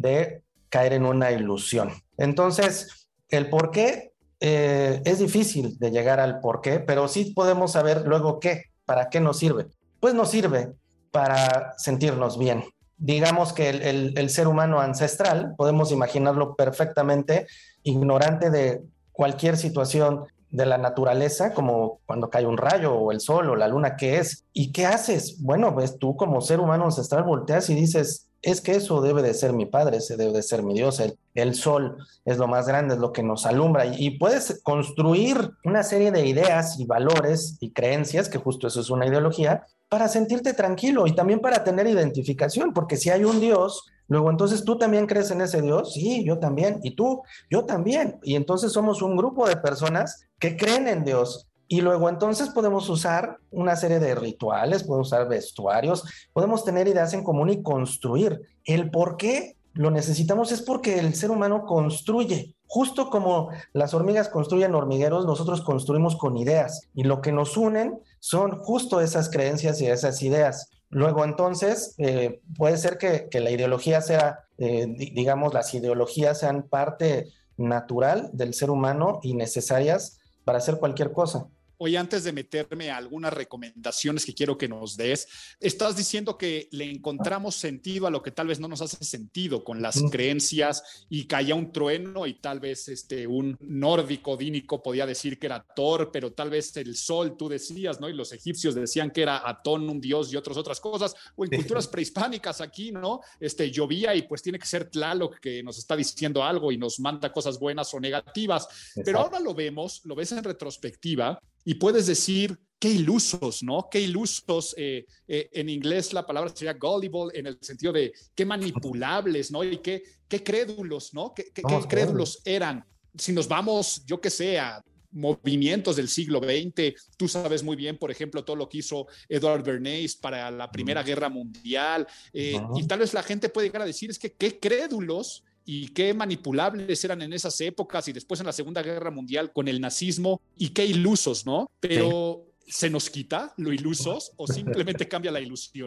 [0.00, 1.90] de caer en una ilusión.
[2.16, 7.72] Entonces, el por qué eh, es difícil de llegar al por qué, pero sí podemos
[7.72, 9.66] saber luego qué, para qué nos sirve.
[10.00, 10.74] Pues nos sirve
[11.10, 12.64] para sentirnos bien,
[12.98, 17.46] digamos que el, ser humano ancestral, podemos imaginarlo perfectamente,
[17.84, 18.82] ignorante de
[19.12, 23.68] cualquier situación de la naturaleza, como cuando cae un rayo o el sol o la
[23.68, 24.44] luna, ¿qué es?
[24.52, 25.40] ¿Y qué haces?
[25.40, 29.34] Bueno, pues tú como ser humano ancestral volteas y dices, es que eso debe de
[29.34, 31.02] ser mi padre, ese debe de ser mi Dios,
[31.34, 35.52] el, sol es lo más grande, es lo que nos alumbra y, y, puedes construir
[35.64, 40.08] una serie de ideas y valores y creencias, que justo eso es una ideología, para
[40.08, 44.78] sentirte tranquilo y también para tener identificación, porque si hay un Dios, luego entonces tú
[44.78, 49.02] también crees en ese Dios, sí, yo también, y tú, yo también, y entonces somos
[49.02, 51.47] un grupo de personas que creen en Dios.
[51.68, 56.02] Y luego entonces podemos usar una serie de rituales, podemos usar vestuarios,
[56.32, 58.40] podemos tener ideas en común y construir.
[58.64, 62.56] El por qué lo necesitamos es porque el ser humano construye.
[62.66, 67.98] Justo como las hormigas construyen hormigueros, nosotros construimos con ideas y lo que nos unen
[68.18, 70.70] son justo esas creencias y esas ideas.
[70.90, 77.28] Luego entonces eh, puede ser que, la ideología sea, eh, digamos, las ideologías sean parte
[77.58, 81.46] natural del ser humano y necesarias para hacer cualquier cosa.
[81.80, 85.28] Oye, antes de meterme a algunas recomendaciones que quiero que nos des,
[85.60, 89.62] estás diciendo que le encontramos sentido a lo que tal vez no nos hace sentido
[89.62, 95.06] con las creencias y caía un trueno y tal vez este, un nórdico dínico podía
[95.06, 98.08] decir que era Thor, pero tal vez el sol, tú decías, ¿no?
[98.08, 101.50] Y los egipcios decían que era Atón, un dios y otras otras cosas, o en
[101.50, 103.20] culturas prehispánicas aquí, ¿no?
[103.38, 106.98] Este, llovía y pues tiene que ser Tlaloc que nos está diciendo algo y nos
[106.98, 108.66] manda cosas buenas o negativas,
[109.04, 113.88] pero ahora lo vemos, lo ves en retrospectiva y puedes decir, qué ilusos, ¿no?
[113.90, 114.74] Qué ilusos.
[114.76, 119.64] Eh, eh, en inglés la palabra sería gullible en el sentido de qué manipulables, ¿no?
[119.64, 121.34] Y qué, qué crédulos, ¿no?
[121.34, 122.84] ¿Qué, qué, crédulos eran?
[123.16, 126.94] Si nos vamos, yo que sé, a movimientos del siglo XX.
[127.16, 131.02] Tú sabes muy bien, por ejemplo, todo lo que hizo Edward Bernays para la Primera
[131.02, 132.06] Guerra Mundial.
[132.32, 135.88] Eh, y tal vez la gente puede llegar a decir, es que qué crédulos y
[135.88, 139.82] qué manipulables eran en esas épocas y después en la Segunda Guerra Mundial con el
[139.82, 141.70] nazismo y qué ilusos, ¿no?
[141.78, 145.86] Pero ¿se nos quita lo ilusos o simplemente cambia la ilusión?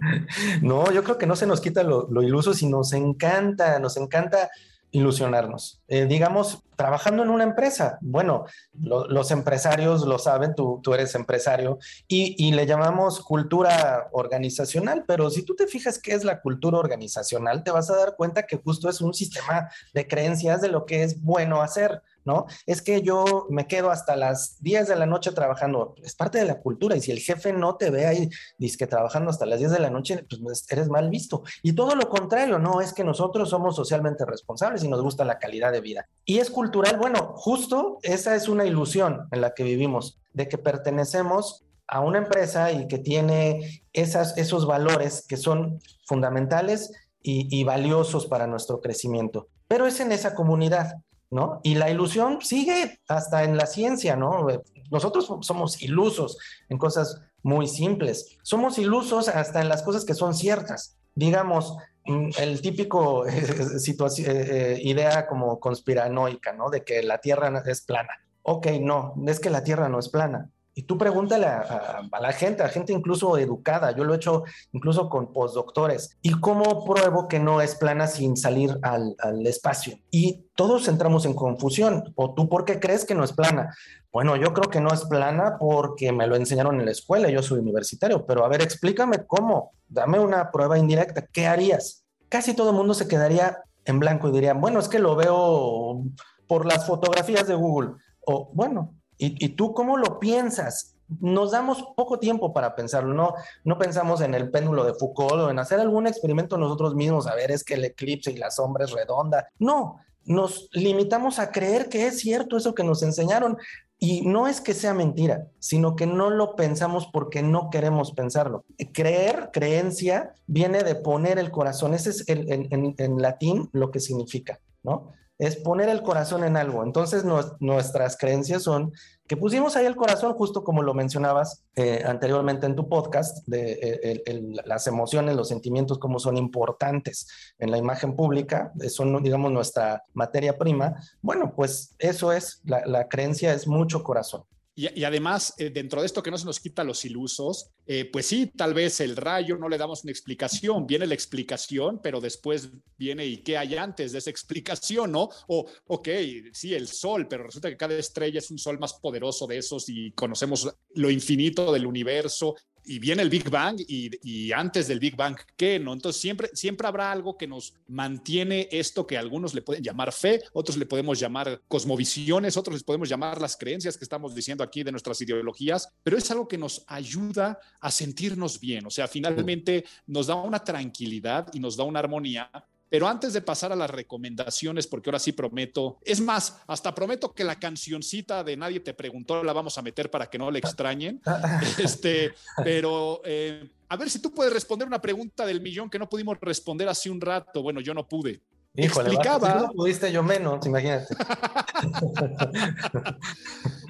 [0.61, 3.97] No, yo creo que no se nos quita lo, lo iluso, sino nos encanta, nos
[3.97, 4.51] encanta
[4.91, 5.81] ilusionarnos.
[5.87, 7.97] Eh, digamos, trabajando en una empresa.
[8.01, 11.77] Bueno, los empresarios lo saben, tú, tú eres empresario
[12.07, 16.79] y, y, le llamamos cultura organizacional, pero si tú te fijas qué es la cultura
[16.79, 20.85] organizacional, te vas a dar cuenta que justo es un sistema de creencias de lo
[20.85, 22.01] que es bueno hacer.
[22.25, 22.45] ¿No?
[22.65, 26.45] Es que yo me quedo hasta las 10 de la noche trabajando, es parte de
[26.45, 29.59] la cultura, y si el jefe no te ve ahí, dice que trabajando hasta las
[29.59, 31.43] 10 de la noche, pues eres mal visto.
[31.63, 35.39] Y todo lo contrario, no, es que nosotros somos socialmente responsables y nos gusta la
[35.39, 36.07] calidad de vida.
[36.25, 40.57] Y es cultural, bueno, justo esa es una ilusión en la que vivimos, de que
[40.57, 46.91] pertenecemos a una empresa y que tiene esas, esos valores que son fundamentales
[47.21, 49.49] y, y valiosos para nuestro crecimiento.
[49.67, 50.95] Pero es en esa comunidad.
[51.31, 51.61] ¿No?
[51.63, 54.47] Y la ilusión sigue hasta en la ciencia, ¿no?
[54.91, 56.37] Nosotros somos ilusos
[56.69, 58.37] en cosas muy simples.
[58.43, 60.97] Somos ilusos hasta en las cosas que son ciertas.
[61.15, 63.31] Digamos, mm, el típico eh,
[64.27, 66.69] eh, idea como conspiranoica, ¿no?
[66.69, 68.13] De que la Tierra es plana.
[68.43, 70.49] ok, no, es que la Tierra no es plana.
[70.73, 75.09] Y tú pregúntale a, la gente, a gente incluso educada, yo lo he hecho incluso
[75.09, 79.97] con postdoctores, ¿y cómo pruebo que no es plana sin salir al, al espacio?
[80.11, 83.75] Y todos entramos en confusión, ¿o tú por qué crees que no es plana?
[84.13, 87.41] Bueno, yo creo que no es plana porque me lo enseñaron en la escuela, yo
[87.41, 92.05] soy universitario, pero a ver, explícame cómo, dame una prueba indirecta, ¿qué harías?
[92.29, 96.03] Casi todo el mundo se quedaría en blanco y diría, bueno, es que lo veo
[96.47, 97.91] por las fotografías de Google,
[98.25, 100.95] o bueno, ¿Y, tú cómo lo piensas?
[101.19, 105.49] Nos damos poco tiempo para pensarlo, no, no pensamos en el péndulo de Foucault o
[105.51, 108.85] en hacer algún experimento nosotros mismos, a ver, es que el eclipse y la sombra
[108.85, 109.47] es redonda.
[109.59, 113.57] No, nos limitamos a creer que es cierto eso que nos enseñaron.
[113.99, 118.65] Y no es que sea mentira, sino que no lo pensamos porque no queremos pensarlo.
[118.91, 121.93] Creer, creencia, viene de poner el corazón.
[121.93, 125.11] Ese es en, en latín lo que significa, ¿no?
[125.41, 126.83] Es poner el corazón en algo.
[126.83, 127.25] Entonces
[127.59, 128.93] nuestras creencias son
[129.27, 134.21] que pusimos ahí el corazón, justo como lo mencionabas eh, anteriormente en tu podcast, de
[134.23, 137.27] eh, las emociones, los sentimientos, como son importantes
[137.57, 140.95] en la imagen pública, son, digamos, nuestra materia prima.
[141.23, 144.43] Bueno, pues eso es, la creencia es mucho corazón.
[144.89, 148.25] Y, además, eh, dentro de esto que no se nos quita los ilusos, eh, pues
[148.25, 152.71] sí, tal vez el rayo no le damos una explicación, viene la explicación, pero después
[152.97, 155.29] viene y qué hay antes de esa explicación, ¿no?
[155.47, 156.09] O, ok,
[156.51, 159.87] sí, el sol, pero resulta que cada estrella es un sol más poderoso de esos
[159.87, 162.55] y conocemos lo infinito del universo
[162.85, 165.79] y viene el Big Bang y, antes del Big Bang, ¿qué?
[165.79, 165.93] ¿No?
[165.93, 170.41] Entonces siempre, siempre habrá algo que nos mantiene esto que algunos le pueden llamar fe,
[170.53, 174.83] otros le podemos llamar cosmovisiones, otros les podemos llamar las creencias que estamos diciendo aquí
[174.83, 179.85] de nuestras ideologías, pero es algo que nos ayuda a sentirnos bien, o sea, finalmente
[180.07, 182.49] nos da una tranquilidad y nos da una armonía
[182.91, 187.31] pero antes de pasar a las recomendaciones, porque ahora sí prometo, es más, hasta prometo
[187.33, 190.59] que la cancioncita de Nadie te preguntó la vamos a meter para que no le
[190.59, 191.21] extrañen.
[191.81, 192.33] este,
[192.65, 196.37] pero eh, a ver si tú puedes responder una pregunta del millón que no pudimos
[196.41, 197.63] responder hace un rato.
[197.63, 198.41] Bueno, yo no pude.
[198.75, 199.53] Explicaba.
[199.53, 201.15] Si no pudiste yo menos, imagínate.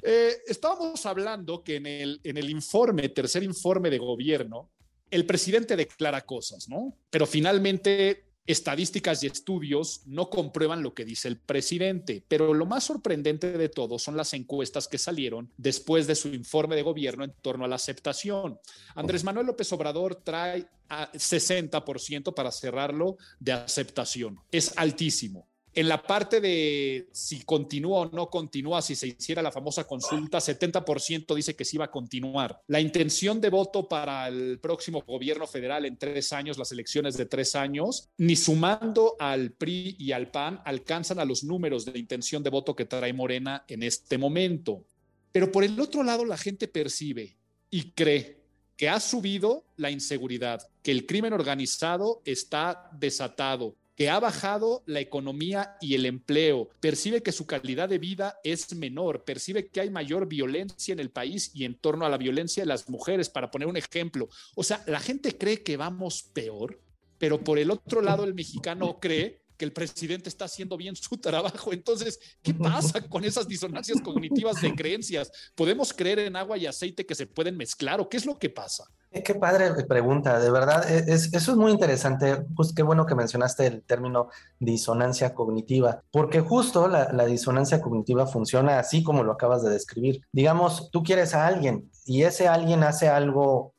[0.04, 4.68] Eh, estábamos hablando que en el, en el informe, tercer informe de gobierno,
[5.12, 6.96] el presidente declara cosas, ¿no?
[7.08, 12.84] Pero finalmente estadísticas y estudios no comprueban lo que dice el presidente, pero lo más
[12.84, 17.32] sorprendente de todo son las encuestas que salieron después de su informe de gobierno en
[17.40, 18.58] torno a la aceptación.
[18.94, 24.38] Andrés Manuel López Obrador trae a 60% para cerrarlo de aceptación.
[24.50, 25.51] Es altísimo.
[25.74, 30.38] En la parte de si continúa o no continúa, si se hiciera la famosa consulta,
[30.38, 32.60] 70% dice que sí va a continuar.
[32.66, 37.24] La intención de voto para el próximo gobierno federal en tres años, las elecciones de
[37.24, 42.42] tres años, ni sumando al PRI y al PAN, alcanzan a los números de intención
[42.42, 44.84] de voto que trae Morena en este momento.
[45.32, 47.34] Pero por el otro lado, la gente percibe
[47.70, 48.42] y cree
[48.76, 55.00] que ha subido la inseguridad, que el crimen organizado está desatado, que ha bajado la
[55.00, 59.90] economía y el empleo, percibe que su calidad de vida es menor, percibe que hay
[59.90, 63.50] mayor violencia en el país y en torno a la violencia de las mujeres, para
[63.50, 64.28] poner un ejemplo.
[64.54, 66.80] O sea, la gente cree que vamos peor,
[67.18, 71.16] pero por el otro lado el mexicano cree que el presidente está haciendo bien su
[71.18, 71.72] trabajo.
[71.72, 75.30] Entonces, ¿qué pasa con esas disonancias cognitivas de creencias?
[75.54, 78.50] ¿Podemos creer en agua y aceite que se pueden mezclar o qué es lo que
[78.50, 78.86] pasa?
[79.12, 83.14] Qué padre pregunta, de verdad, e, es, eso es muy interesante, pues qué bueno que
[83.14, 89.30] mencionaste el término disonancia cognitiva, porque justo la, la disonancia cognitiva funciona así como lo
[89.30, 90.22] acabas de describir.
[90.32, 93.74] Digamos, tú quieres a alguien y ese alguien hace algo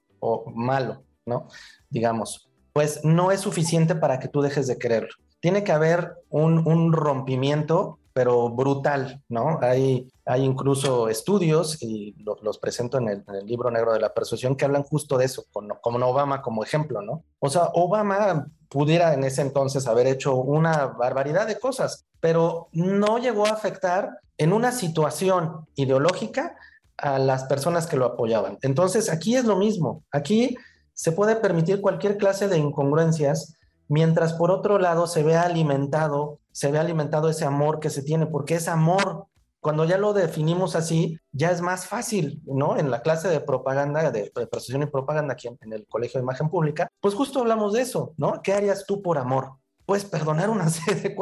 [0.56, 1.50] malo, ¿no?
[1.90, 5.14] Digamos, pues no es suficiente para que tú dejes de quererlo
[5.44, 9.60] tiene que haber un, rompimiento, pero brutal, ¿no?
[9.62, 14.84] Hay, incluso estudios, y los presento en el, libro negro de la persuasión, que hablan
[14.84, 17.26] justo de eso, con, Obama como ejemplo, ¿no?
[17.40, 23.18] O sea, Obama pudiera en ese entonces haber hecho una barbaridad de cosas, pero no
[23.18, 26.56] llegó a afectar en una situación ideológica
[26.96, 28.60] a las personas que lo apoyaban.
[28.62, 30.06] Entonces, aquí es lo mismo.
[30.10, 30.56] Aquí
[30.94, 33.58] se puede permitir cualquier clase de incongruencias
[33.88, 38.26] mientras por otro lado se ve alimentado, se ve alimentado ese amor que se tiene,
[38.26, 39.28] porque es amor.
[39.60, 42.78] Cuando ya lo definimos así, ya es más fácil, ¿no?
[42.78, 46.50] En la clase de propaganda, de, de y propaganda aquí en, el Colegio de Imagen
[46.50, 48.42] Pública, pues justo hablamos de eso, ¿no?
[48.42, 49.54] ¿Qué harías tú por amor?
[49.86, 51.16] Pues perdonar una serie.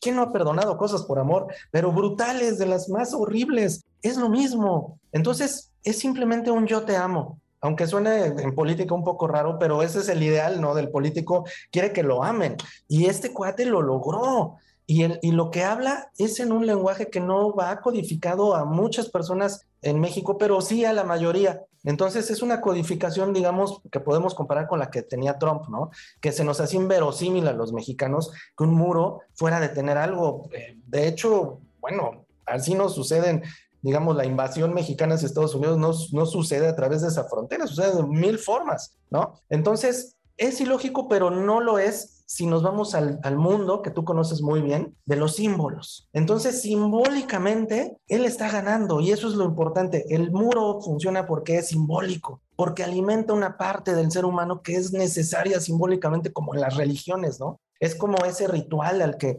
[0.00, 1.48] ¿Quién no ha perdonado cosas por amor?
[1.72, 3.84] Pero brutales, de las más horribles.
[4.00, 5.00] Es lo mismo.
[5.10, 9.82] Entonces, es simplemente un yo te amo aunque suene en política un poco raro, pero
[9.82, 10.74] ese es el ideal, ¿no?
[10.74, 12.56] Del político, quiere que lo amen.
[12.88, 14.56] Y este cuate lo logró.
[14.84, 18.64] Y, el, y lo que habla es en un lenguaje que no va codificado a
[18.64, 21.62] muchas personas en México, pero sí a la mayoría.
[21.84, 25.90] Entonces es una codificación, digamos, que podemos comparar con la que tenía Trump, ¿no?
[26.20, 30.48] Que se nos hacía inverosímil a los mexicanos que un muro fuera de tener algo.
[30.52, 33.44] Eh, de hecho, bueno, así nos suceden
[33.82, 37.66] digamos, la invasión mexicana hacia Estados Unidos no, no, sucede a través de esa frontera,
[37.66, 39.34] sucede de mil formas, ¿no?
[39.50, 44.04] Entonces, es ilógico, pero no lo es si nos vamos al, al, mundo que tú
[44.04, 46.08] conoces muy bien, de los símbolos.
[46.14, 50.06] Entonces, simbólicamente, él está ganando y eso es lo importante.
[50.08, 54.92] El muro funciona porque es simbólico, porque alimenta una parte del ser humano que es
[54.92, 57.60] necesaria simbólicamente, como en las religiones, ¿no?
[57.78, 59.36] Es como ese ritual al que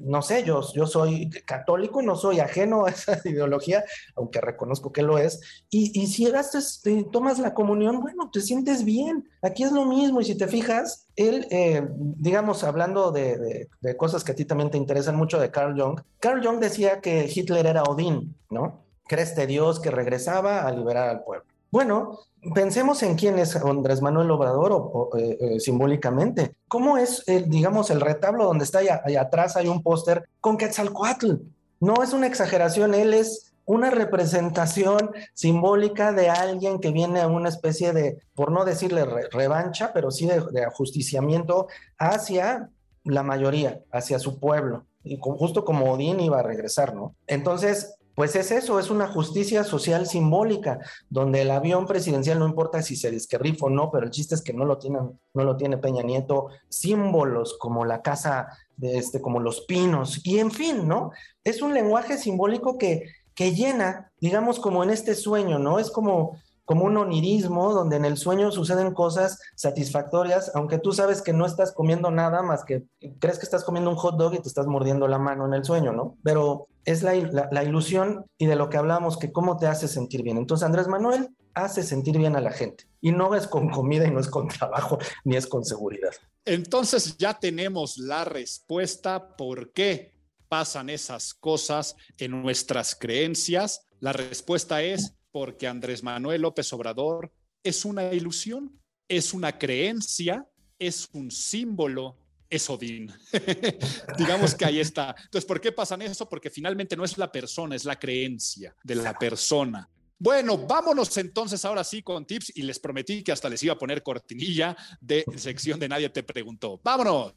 [0.00, 3.84] no sé, yo, yo soy católico, no soy ajeno a esa ideología,
[4.14, 5.40] aunque reconozco que lo es.
[5.70, 6.82] Y, si gastas,
[7.12, 9.28] tomas la comunión, bueno, te sientes bien.
[9.42, 10.20] Aquí es lo mismo.
[10.20, 14.70] Y si te fijas, él, eh, digamos, hablando de, de, cosas que a ti también
[14.70, 18.84] te interesan mucho de Carl Jung, Carl Jung decía que Hitler era Odín, ¿no?
[19.06, 21.46] Que era este Dios que regresaba a liberar al pueblo.
[21.70, 22.18] Bueno,
[22.54, 26.54] pensemos en quién es Andrés Manuel Obrador eh, eh, simbólicamente.
[26.66, 31.34] ¿Cómo es, digamos, el retablo donde está allá, atrás hay un póster con Quetzalcoatl?
[31.80, 37.50] No es una exageración, él es una representación simbólica de alguien que viene a una
[37.50, 42.70] especie de, por no decirle revancha, pero sí de, de, ajusticiamiento hacia
[43.04, 44.86] la mayoría, hacia su pueblo.
[45.04, 47.14] Y justo como Odín iba a regresar, ¿no?
[47.26, 52.82] Entonces, pues es eso, es una justicia social simbólica, donde el avión presidencial no importa
[52.82, 55.56] si se desquerrifa o no, pero el chiste es que no lo tienen, no lo
[55.56, 60.88] tiene Peña Nieto, símbolos como la casa de este, como los pinos, y en fin,
[60.88, 61.12] ¿no?
[61.44, 63.04] Es un lenguaje simbólico que,
[63.36, 65.78] que llena, digamos, como en este sueño, ¿no?
[65.78, 71.22] Es como como un onirismo donde en el sueño suceden cosas satisfactorias, aunque tú sabes
[71.22, 72.84] que no estás comiendo nada más que
[73.20, 75.64] crees que estás comiendo un hot dog y te estás mordiendo la mano en el
[75.64, 76.18] sueño, ¿no?
[76.22, 77.14] Pero es la,
[77.50, 80.36] la, ilusión y de lo que hablamos, que cómo te hace sentir bien.
[80.36, 84.10] Entonces Andrés Manuel hace sentir bien a la gente y no es con comida y
[84.10, 86.12] no es con trabajo ni es con seguridad.
[86.44, 90.12] Entonces ya tenemos la respuesta por qué
[90.50, 93.86] pasan esas cosas en nuestras creencias.
[94.00, 97.32] La respuesta es porque Andrés Manuel López Obrador
[97.62, 98.76] es una ilusión,
[99.06, 100.44] es una creencia,
[100.80, 102.18] es un símbolo,
[102.50, 103.12] es Odín.
[104.18, 105.14] Digamos que ahí está.
[105.16, 106.28] Entonces, ¿por qué pasan eso?
[106.28, 109.88] Porque finalmente no es la persona, es la creencia de la persona.
[110.18, 113.78] Bueno, vámonos entonces ahora sí con tips y les prometí que hasta les iba a
[113.78, 116.80] poner cortinilla de sección de Nadie te preguntó.
[116.82, 117.34] Vámonos.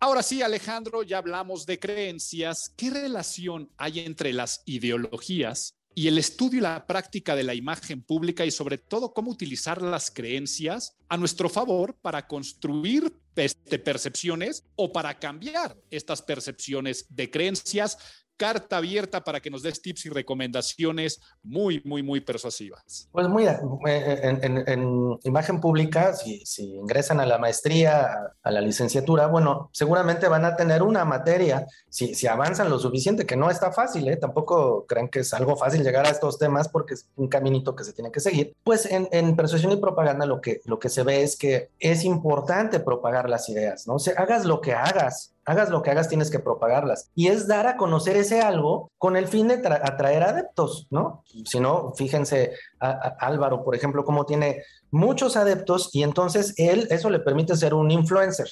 [0.00, 2.72] Ahora sí, Alejandro, ya hablamos de creencias.
[2.76, 8.02] ¿Qué relación hay entre las ideologías y el estudio y la práctica de la imagen
[8.02, 14.62] pública y sobre todo cómo utilizar las creencias a nuestro favor para construir este, percepciones
[14.76, 17.98] o para cambiar estas percepciones de creencias
[18.38, 23.08] carta abierta para que nos des tips y recomendaciones muy, muy, muy persuasivas.
[23.12, 28.08] Pues mira, eh, en, imagen pública, si, si, ingresan a la maestría,
[28.42, 33.26] a la licenciatura, bueno, seguramente van a tener una materia, si, si avanzan lo suficiente,
[33.26, 34.16] que no está fácil, ¿eh?
[34.16, 37.84] tampoco crean que es algo fácil llegar a estos temas porque es un caminito que
[37.84, 38.54] se tiene que seguir.
[38.62, 42.04] Pues en, en persuasión y propaganda lo que, lo que se ve es que es
[42.04, 43.94] importante propagar las ideas, ¿no?
[43.94, 47.10] O sea, hagas lo que hagas, hagas lo que hagas, tienes que propagarlas.
[47.14, 51.24] Y es dar a conocer ese algo con el fin de atraer adeptos, ¿no?
[51.24, 57.08] Si no, fíjense, a, Álvaro, por ejemplo, cómo tiene muchos adeptos y entonces él, eso
[57.08, 58.48] le permite ser un influencer.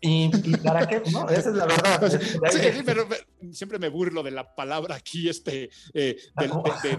[0.00, 1.02] ¿Y, para qué?
[1.12, 2.10] No, esa es la verdad.
[2.50, 3.06] Sí, pero,
[3.52, 6.16] siempre me burlo de la palabra aquí, este, eh,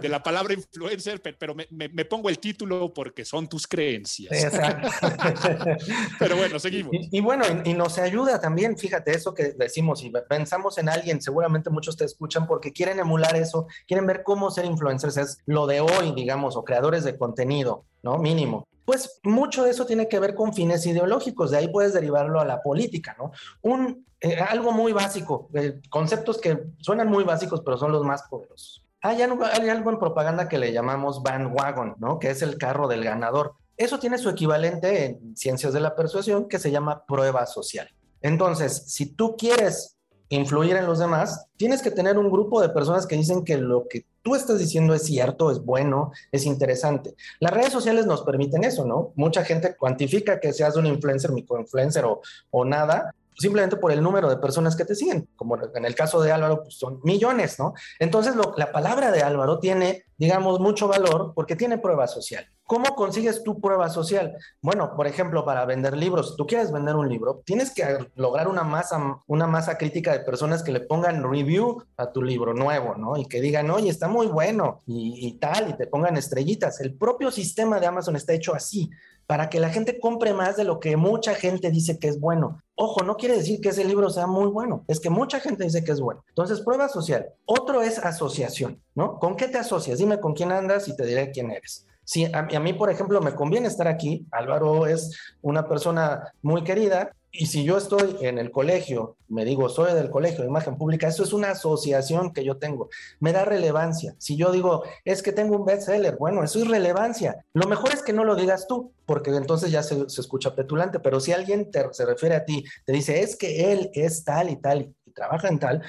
[0.02, 4.32] de, la palabra influencer, pero me, me, pongo el título porque son tus creencias.
[4.32, 4.90] Exacto.
[6.20, 6.92] pero bueno, seguimos.
[6.94, 11.70] Y, bueno, y, nos ayuda también, fíjate, eso que decimos, y pensamos en alguien, seguramente
[11.70, 15.82] muchos te escuchan porque quieren emular eso, quieren ver cómo ser influencers, es lo de
[15.82, 18.18] hoy, digamos, o creadores de contenido, ¿no?
[18.18, 18.68] Mínimo.
[18.92, 22.46] Pues mucho de eso tiene que ver con fines ideológicos, de ahí puedes derivarlo a
[22.46, 23.32] la política, ¿no?
[23.62, 28.24] Un, eh, algo muy básico, eh, conceptos que suenan muy básicos, pero son los más
[28.24, 28.86] poderosos.
[29.00, 32.20] Hay algo, hay algo en propaganda que le llamamos bandwagon, ¿no?
[32.20, 33.54] Que es el carro del ganador.
[33.78, 37.88] Eso tiene su equivalente en ciencias de la persuasión que se llama prueba social.
[38.20, 40.01] Entonces, si tú quieres
[40.32, 43.88] influir en los demás, tienes que tener un grupo de personas que dicen que lo
[43.88, 47.16] que tú estás diciendo es cierto, es bueno, es interesante.
[47.40, 49.12] Las redes sociales nos permiten eso, ¿no?
[49.16, 54.30] Mucha gente cuantifica que seas un influencer, microinfluencer o, o nada simplemente por el número
[54.30, 57.74] de personas que te siguen, como en el caso de Álvaro, pues son millones, ¿no?
[58.00, 62.46] Entonces, la palabra de Álvaro tiene, digamos, mucho valor porque tiene prueba social.
[62.72, 64.38] ¿Cómo consigues tu prueba social?
[64.62, 67.84] Bueno, por ejemplo, para vender libros, si tú quieres vender un libro, tienes que
[68.16, 72.54] lograr una masa, una masa crítica de personas que le pongan review a tu libro
[72.54, 73.18] nuevo, ¿no?
[73.18, 76.80] Y que digan, oye, está muy bueno y, y tal, y te pongan estrellitas.
[76.80, 78.90] El propio sistema de Amazon está hecho así
[79.28, 82.62] para que la gente compre más de lo que mucha gente dice que es bueno.
[82.76, 85.84] Ojo, no quiere decir que ese libro sea muy bueno, es que mucha gente dice
[85.84, 86.24] que es bueno.
[86.30, 87.34] Entonces, prueba social.
[87.44, 89.20] Otro es asociación, ¿no?
[89.20, 90.00] ¿Con qué te asocias?
[90.00, 91.86] Dime con quién andas y te diré quién eres.
[92.04, 97.12] Si a, mí, por ejemplo, me conviene estar aquí, Álvaro es una persona muy querida,
[97.34, 101.08] y si yo estoy en el colegio, me digo, soy del colegio de imagen pública,
[101.08, 102.90] eso es una asociación que yo tengo,
[103.22, 104.16] me da relevancia.
[104.18, 107.46] Si yo digo, es que tengo un bestseller, bueno, eso es relevancia.
[107.54, 111.22] Lo mejor es que no lo digas tú, porque entonces ya se, escucha petulante, pero
[111.22, 114.58] si alguien te, se refiere a ti, te dice, es que él es tal y
[114.58, 115.84] tal y trabaja en tal,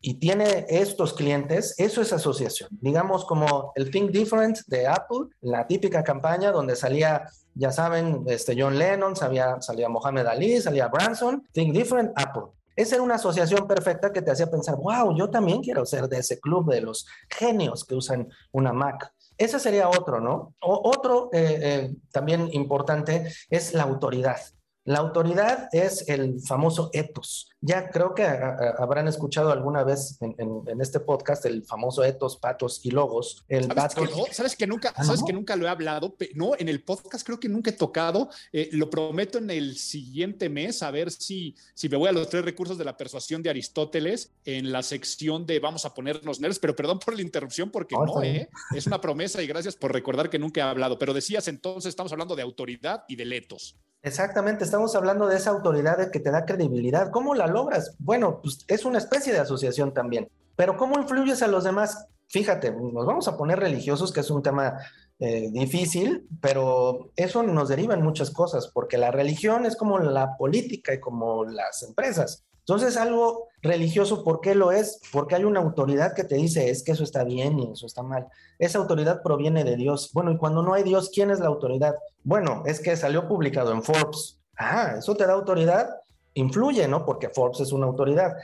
[0.00, 2.70] y tiene estos clientes, eso es asociación.
[2.80, 8.56] Digamos como el Think Different de Apple, la típica campaña donde salía, ya saben, este
[8.58, 12.44] John Lennon, salía, salía Mohamed Ali, salía Branson, Think Different, Apple.
[12.74, 16.18] Esa era una asociación perfecta que te hacía pensar, wow, yo también quiero ser de
[16.18, 19.12] ese club de los genios que usan una Mac.
[19.36, 20.54] Ese sería otro, ¿no?
[20.60, 24.38] otro eh, eh, también importante es la autoridad.
[24.84, 27.49] La autoridad es el famoso ethos.
[27.62, 32.90] Ya creo que habrán escuchado alguna vez en, este podcast el famoso ethos, patos y
[32.90, 33.44] logos.
[33.48, 34.24] El ¿Sabes, que no?
[34.32, 36.16] ¿Sabes que nunca, ah, sabes que nunca lo he hablado?
[36.34, 38.30] No, en el podcast creo que nunca he tocado.
[38.52, 42.30] Eh, lo prometo en el siguiente mes a ver si, si me voy a los
[42.30, 46.58] tres recursos de la persuasión de Aristóteles en la sección de vamos a ponernos nerds,
[46.58, 48.48] pero perdón por la interrupción porque no, ¿eh?
[48.74, 50.98] es una promesa y gracias por recordar que nunca he hablado.
[50.98, 53.76] Pero decías entonces, estamos hablando de autoridad y de letos.
[54.02, 57.10] Exactamente, estamos hablando de esa autoridad que te da credibilidad.
[57.10, 57.94] ¿Cómo la logras?
[57.98, 60.28] Bueno, pues es una especie de asociación también.
[60.56, 62.06] Pero ¿cómo influyes a los demás?
[62.28, 64.78] Fíjate, nos vamos a poner religiosos, que es un tema
[65.18, 70.36] eh, difícil, pero eso nos deriva en muchas cosas, porque la religión es como la
[70.36, 72.44] política y como las empresas.
[72.60, 75.00] Entonces, algo religioso, ¿por qué lo es?
[75.12, 78.02] Porque hay una autoridad que te dice, es que eso está bien y eso está
[78.02, 78.28] mal.
[78.58, 80.10] Esa autoridad proviene de Dios.
[80.12, 81.96] Bueno, y cuando no hay Dios, ¿quién es la autoridad?
[82.22, 84.38] Bueno, es que salió publicado en Forbes.
[84.56, 85.88] Ah, eso te da autoridad.
[86.34, 87.04] Influye, ¿no?
[87.04, 88.34] Porque Forbes es una autoridad.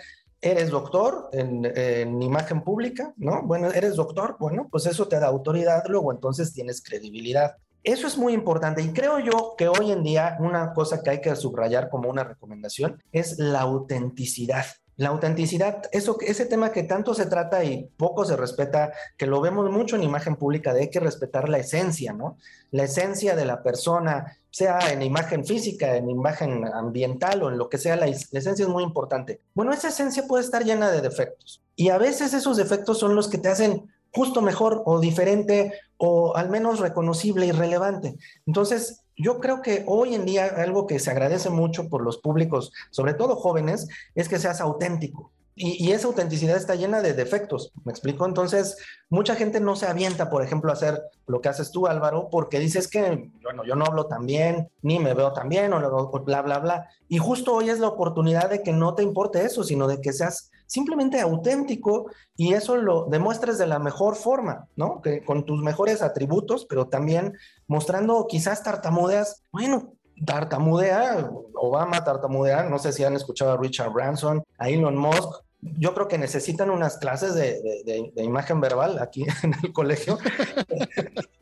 [0.41, 3.43] Eres doctor en, en imagen pública, ¿no?
[3.43, 7.57] Bueno, eres doctor, bueno, pues eso te da autoridad, luego entonces tienes credibilidad.
[7.87, 11.21] Eso es muy importante y creo yo que hoy en día una cosa que hay
[11.21, 14.67] que subrayar como una recomendación es la autenticidad.
[14.97, 19.41] La autenticidad, eso, ese tema que tanto se trata y poco se respeta, que lo
[19.41, 22.39] vemos mucho en imagen pública, de hay que respetar la esencia, ¿no?
[22.71, 27.69] La esencia de la persona, sea en imagen física, en imagen ambiental o en lo
[27.69, 29.41] que sea, la, la esencia es muy importante.
[29.55, 33.29] Bueno, esa esencia puede estar llena de defectos y a veces esos defectos son los
[33.29, 38.17] que te hacen justo mejor o diferente o al menos reconocible y relevante.
[38.47, 42.73] Entonces, yo creo que hoy en día algo que se agradece mucho por los públicos,
[42.91, 45.33] sobre todo jóvenes, es que seas auténtico.
[45.59, 48.27] Y, esa autenticidad está llena de defectos, ¿me explico?
[48.27, 48.77] Entonces,
[49.09, 52.59] mucha gente no se avienta, por ejemplo, a hacer lo que haces tú, Álvaro, porque
[52.59, 56.43] dices que, bueno, yo no hablo tan bien, ni me veo tan bien, o, bla,
[56.43, 56.91] bla, bla.
[57.09, 60.13] Y justo hoy es la oportunidad de que no te importe eso, sino de que
[60.13, 65.01] seas simplemente auténtico y eso lo demuestres de la mejor forma, ¿no?
[65.01, 67.35] Que con tus mejores atributos, pero también
[67.67, 69.93] mostrando quizás tartamudeas, bueno,
[70.25, 75.43] tartamudea, Obama tartamudea, no sé si han escuchado a Richard Branson, a Elon Musk,
[75.79, 80.19] yo creo que necesitan unas clases de, imagen verbal aquí en el colegio,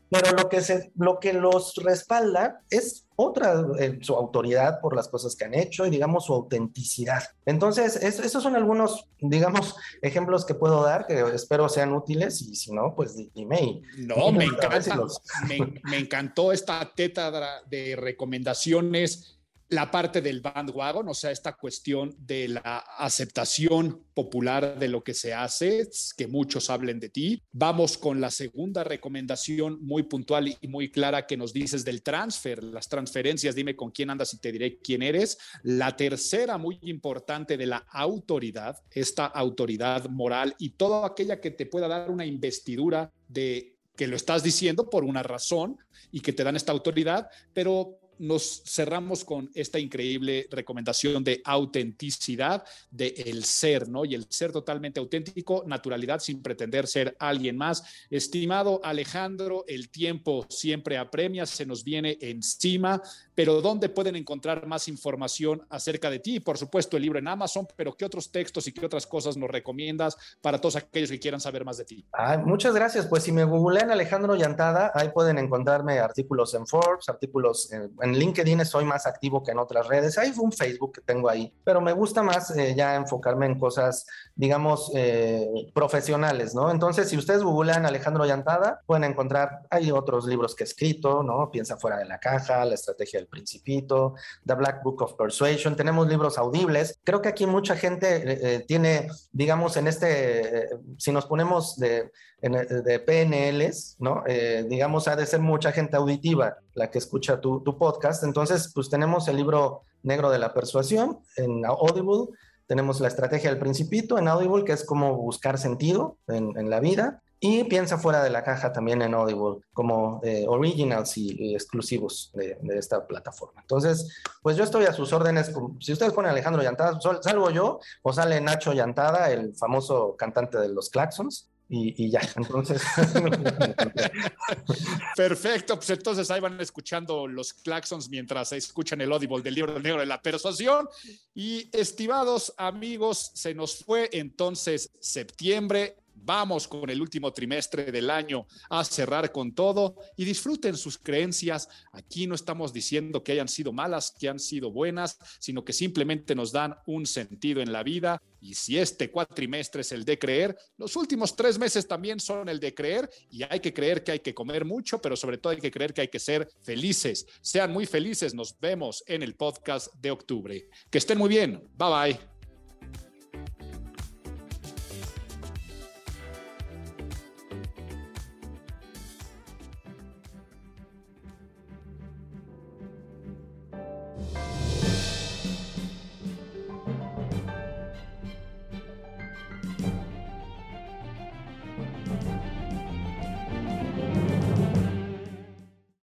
[0.09, 5.07] pero lo que, se, lo que los respalda es otra, eh, su autoridad por las
[5.07, 7.23] cosas que han hecho y digamos su autenticidad.
[7.45, 12.71] Entonces, esos son algunos, digamos, ejemplos que puedo dar que espero sean útiles y si
[12.71, 13.81] no, pues dime.
[13.97, 15.05] no, me, encanta,
[15.47, 17.31] me, me encantó esta teta
[17.65, 19.34] de recomendaciones
[19.69, 25.13] la parte del bandwagon, o sea, esta cuestión de la aceptación popular de lo que
[25.13, 27.41] se hace, que muchos hablen de ti.
[27.51, 32.63] Vamos con la segunda recomendación muy puntual y muy clara que nos dices del transfer,
[32.63, 35.37] las transferencias, dime con quién andas y te diré quién eres.
[35.63, 41.65] La tercera muy importante de la autoridad, esta autoridad moral y toda aquella que te
[41.65, 45.77] pueda dar una investidura de que lo estás diciendo por una razón
[46.11, 52.63] y que te dan esta autoridad, pero nos cerramos con esta increíble recomendación de autenticidad,
[52.91, 54.05] de el ser, ¿no?
[54.05, 57.83] Y el ser totalmente auténtico, naturalidad sin pretender ser alguien más.
[58.09, 63.01] Estimado Alejandro, el tiempo siempre apremia, se nos viene encima,
[63.35, 66.39] pero ¿dónde pueden encontrar más información acerca de ti?
[66.39, 69.49] Por supuesto, el libro en Amazon, pero ¿qué otros textos y qué otras cosas nos
[69.49, 72.05] recomiendas para todos aquellos que quieran saber más de ti?
[72.45, 73.05] muchas gracias.
[73.07, 78.17] Pues si me googlean Alejandro Llantada, ahí pueden encontrarme artículos en Forbes, artículos en, en
[78.17, 80.17] LinkedIn, soy más activo que en otras redes.
[80.17, 84.05] Hay un Facebook que tengo ahí, pero me gusta más eh, ya enfocarme en cosas,
[84.35, 86.71] digamos, eh, profesionales, ¿no?
[86.71, 91.49] Entonces, si ustedes googlean Alejandro Llantada, pueden encontrar, hay otros libros que he escrito, ¿no?
[91.51, 94.15] Piensa fuera de la caja, La estrategia del principito,
[94.45, 96.99] The Black Book of Persuasion, tenemos libros audibles.
[97.03, 102.11] Creo que aquí mucha gente eh, tiene, digamos, en este, si nos ponemos de,
[102.41, 104.23] de PNLs, ¿no?
[104.67, 108.23] digamos, ha de ser mucha gente auditiva la que escucha tu, tu podcast.
[108.23, 112.35] Entonces, pues tenemos el libro negro de la persuasión en Audible,
[112.67, 117.21] tenemos la estrategia del principito en Audible, que es como buscar sentido en, la vida,
[117.47, 122.57] y piensa fuera de la caja también en Audible, como eh, originals y, exclusivos de,
[122.75, 123.61] esta plataforma.
[123.61, 125.53] Entonces, pues yo estoy a sus órdenes.
[125.79, 130.69] Si ustedes ponen Alejandro Llantada, salgo yo o sale Nacho Llantada, el famoso cantante de
[130.69, 132.81] los Claxons y, ya, entonces.
[135.15, 139.99] Perfecto, pues entonces ahí van escuchando los claxons mientras escuchan el audible del libro negro
[139.99, 140.89] de la persuasión.
[141.35, 148.47] Y estimados amigos, se nos fue entonces septiembre, Vamos con el último trimestre del año
[148.67, 151.69] a cerrar con todo y disfruten sus creencias.
[151.91, 156.33] Aquí no estamos diciendo que hayan sido malas, que han sido buenas, sino que simplemente
[156.33, 158.19] nos dan un sentido en la vida.
[158.41, 162.59] Y si este cuatrimestre es el de creer, los últimos tres meses también son el
[162.59, 165.59] de creer y hay que creer que hay que comer mucho, pero sobre todo hay
[165.59, 167.27] que creer que hay que ser felices.
[167.41, 168.33] Sean muy felices.
[168.33, 170.69] Nos vemos en el podcast de octubre.
[170.89, 171.69] Que estén muy bien.
[171.77, 172.34] Bye bye.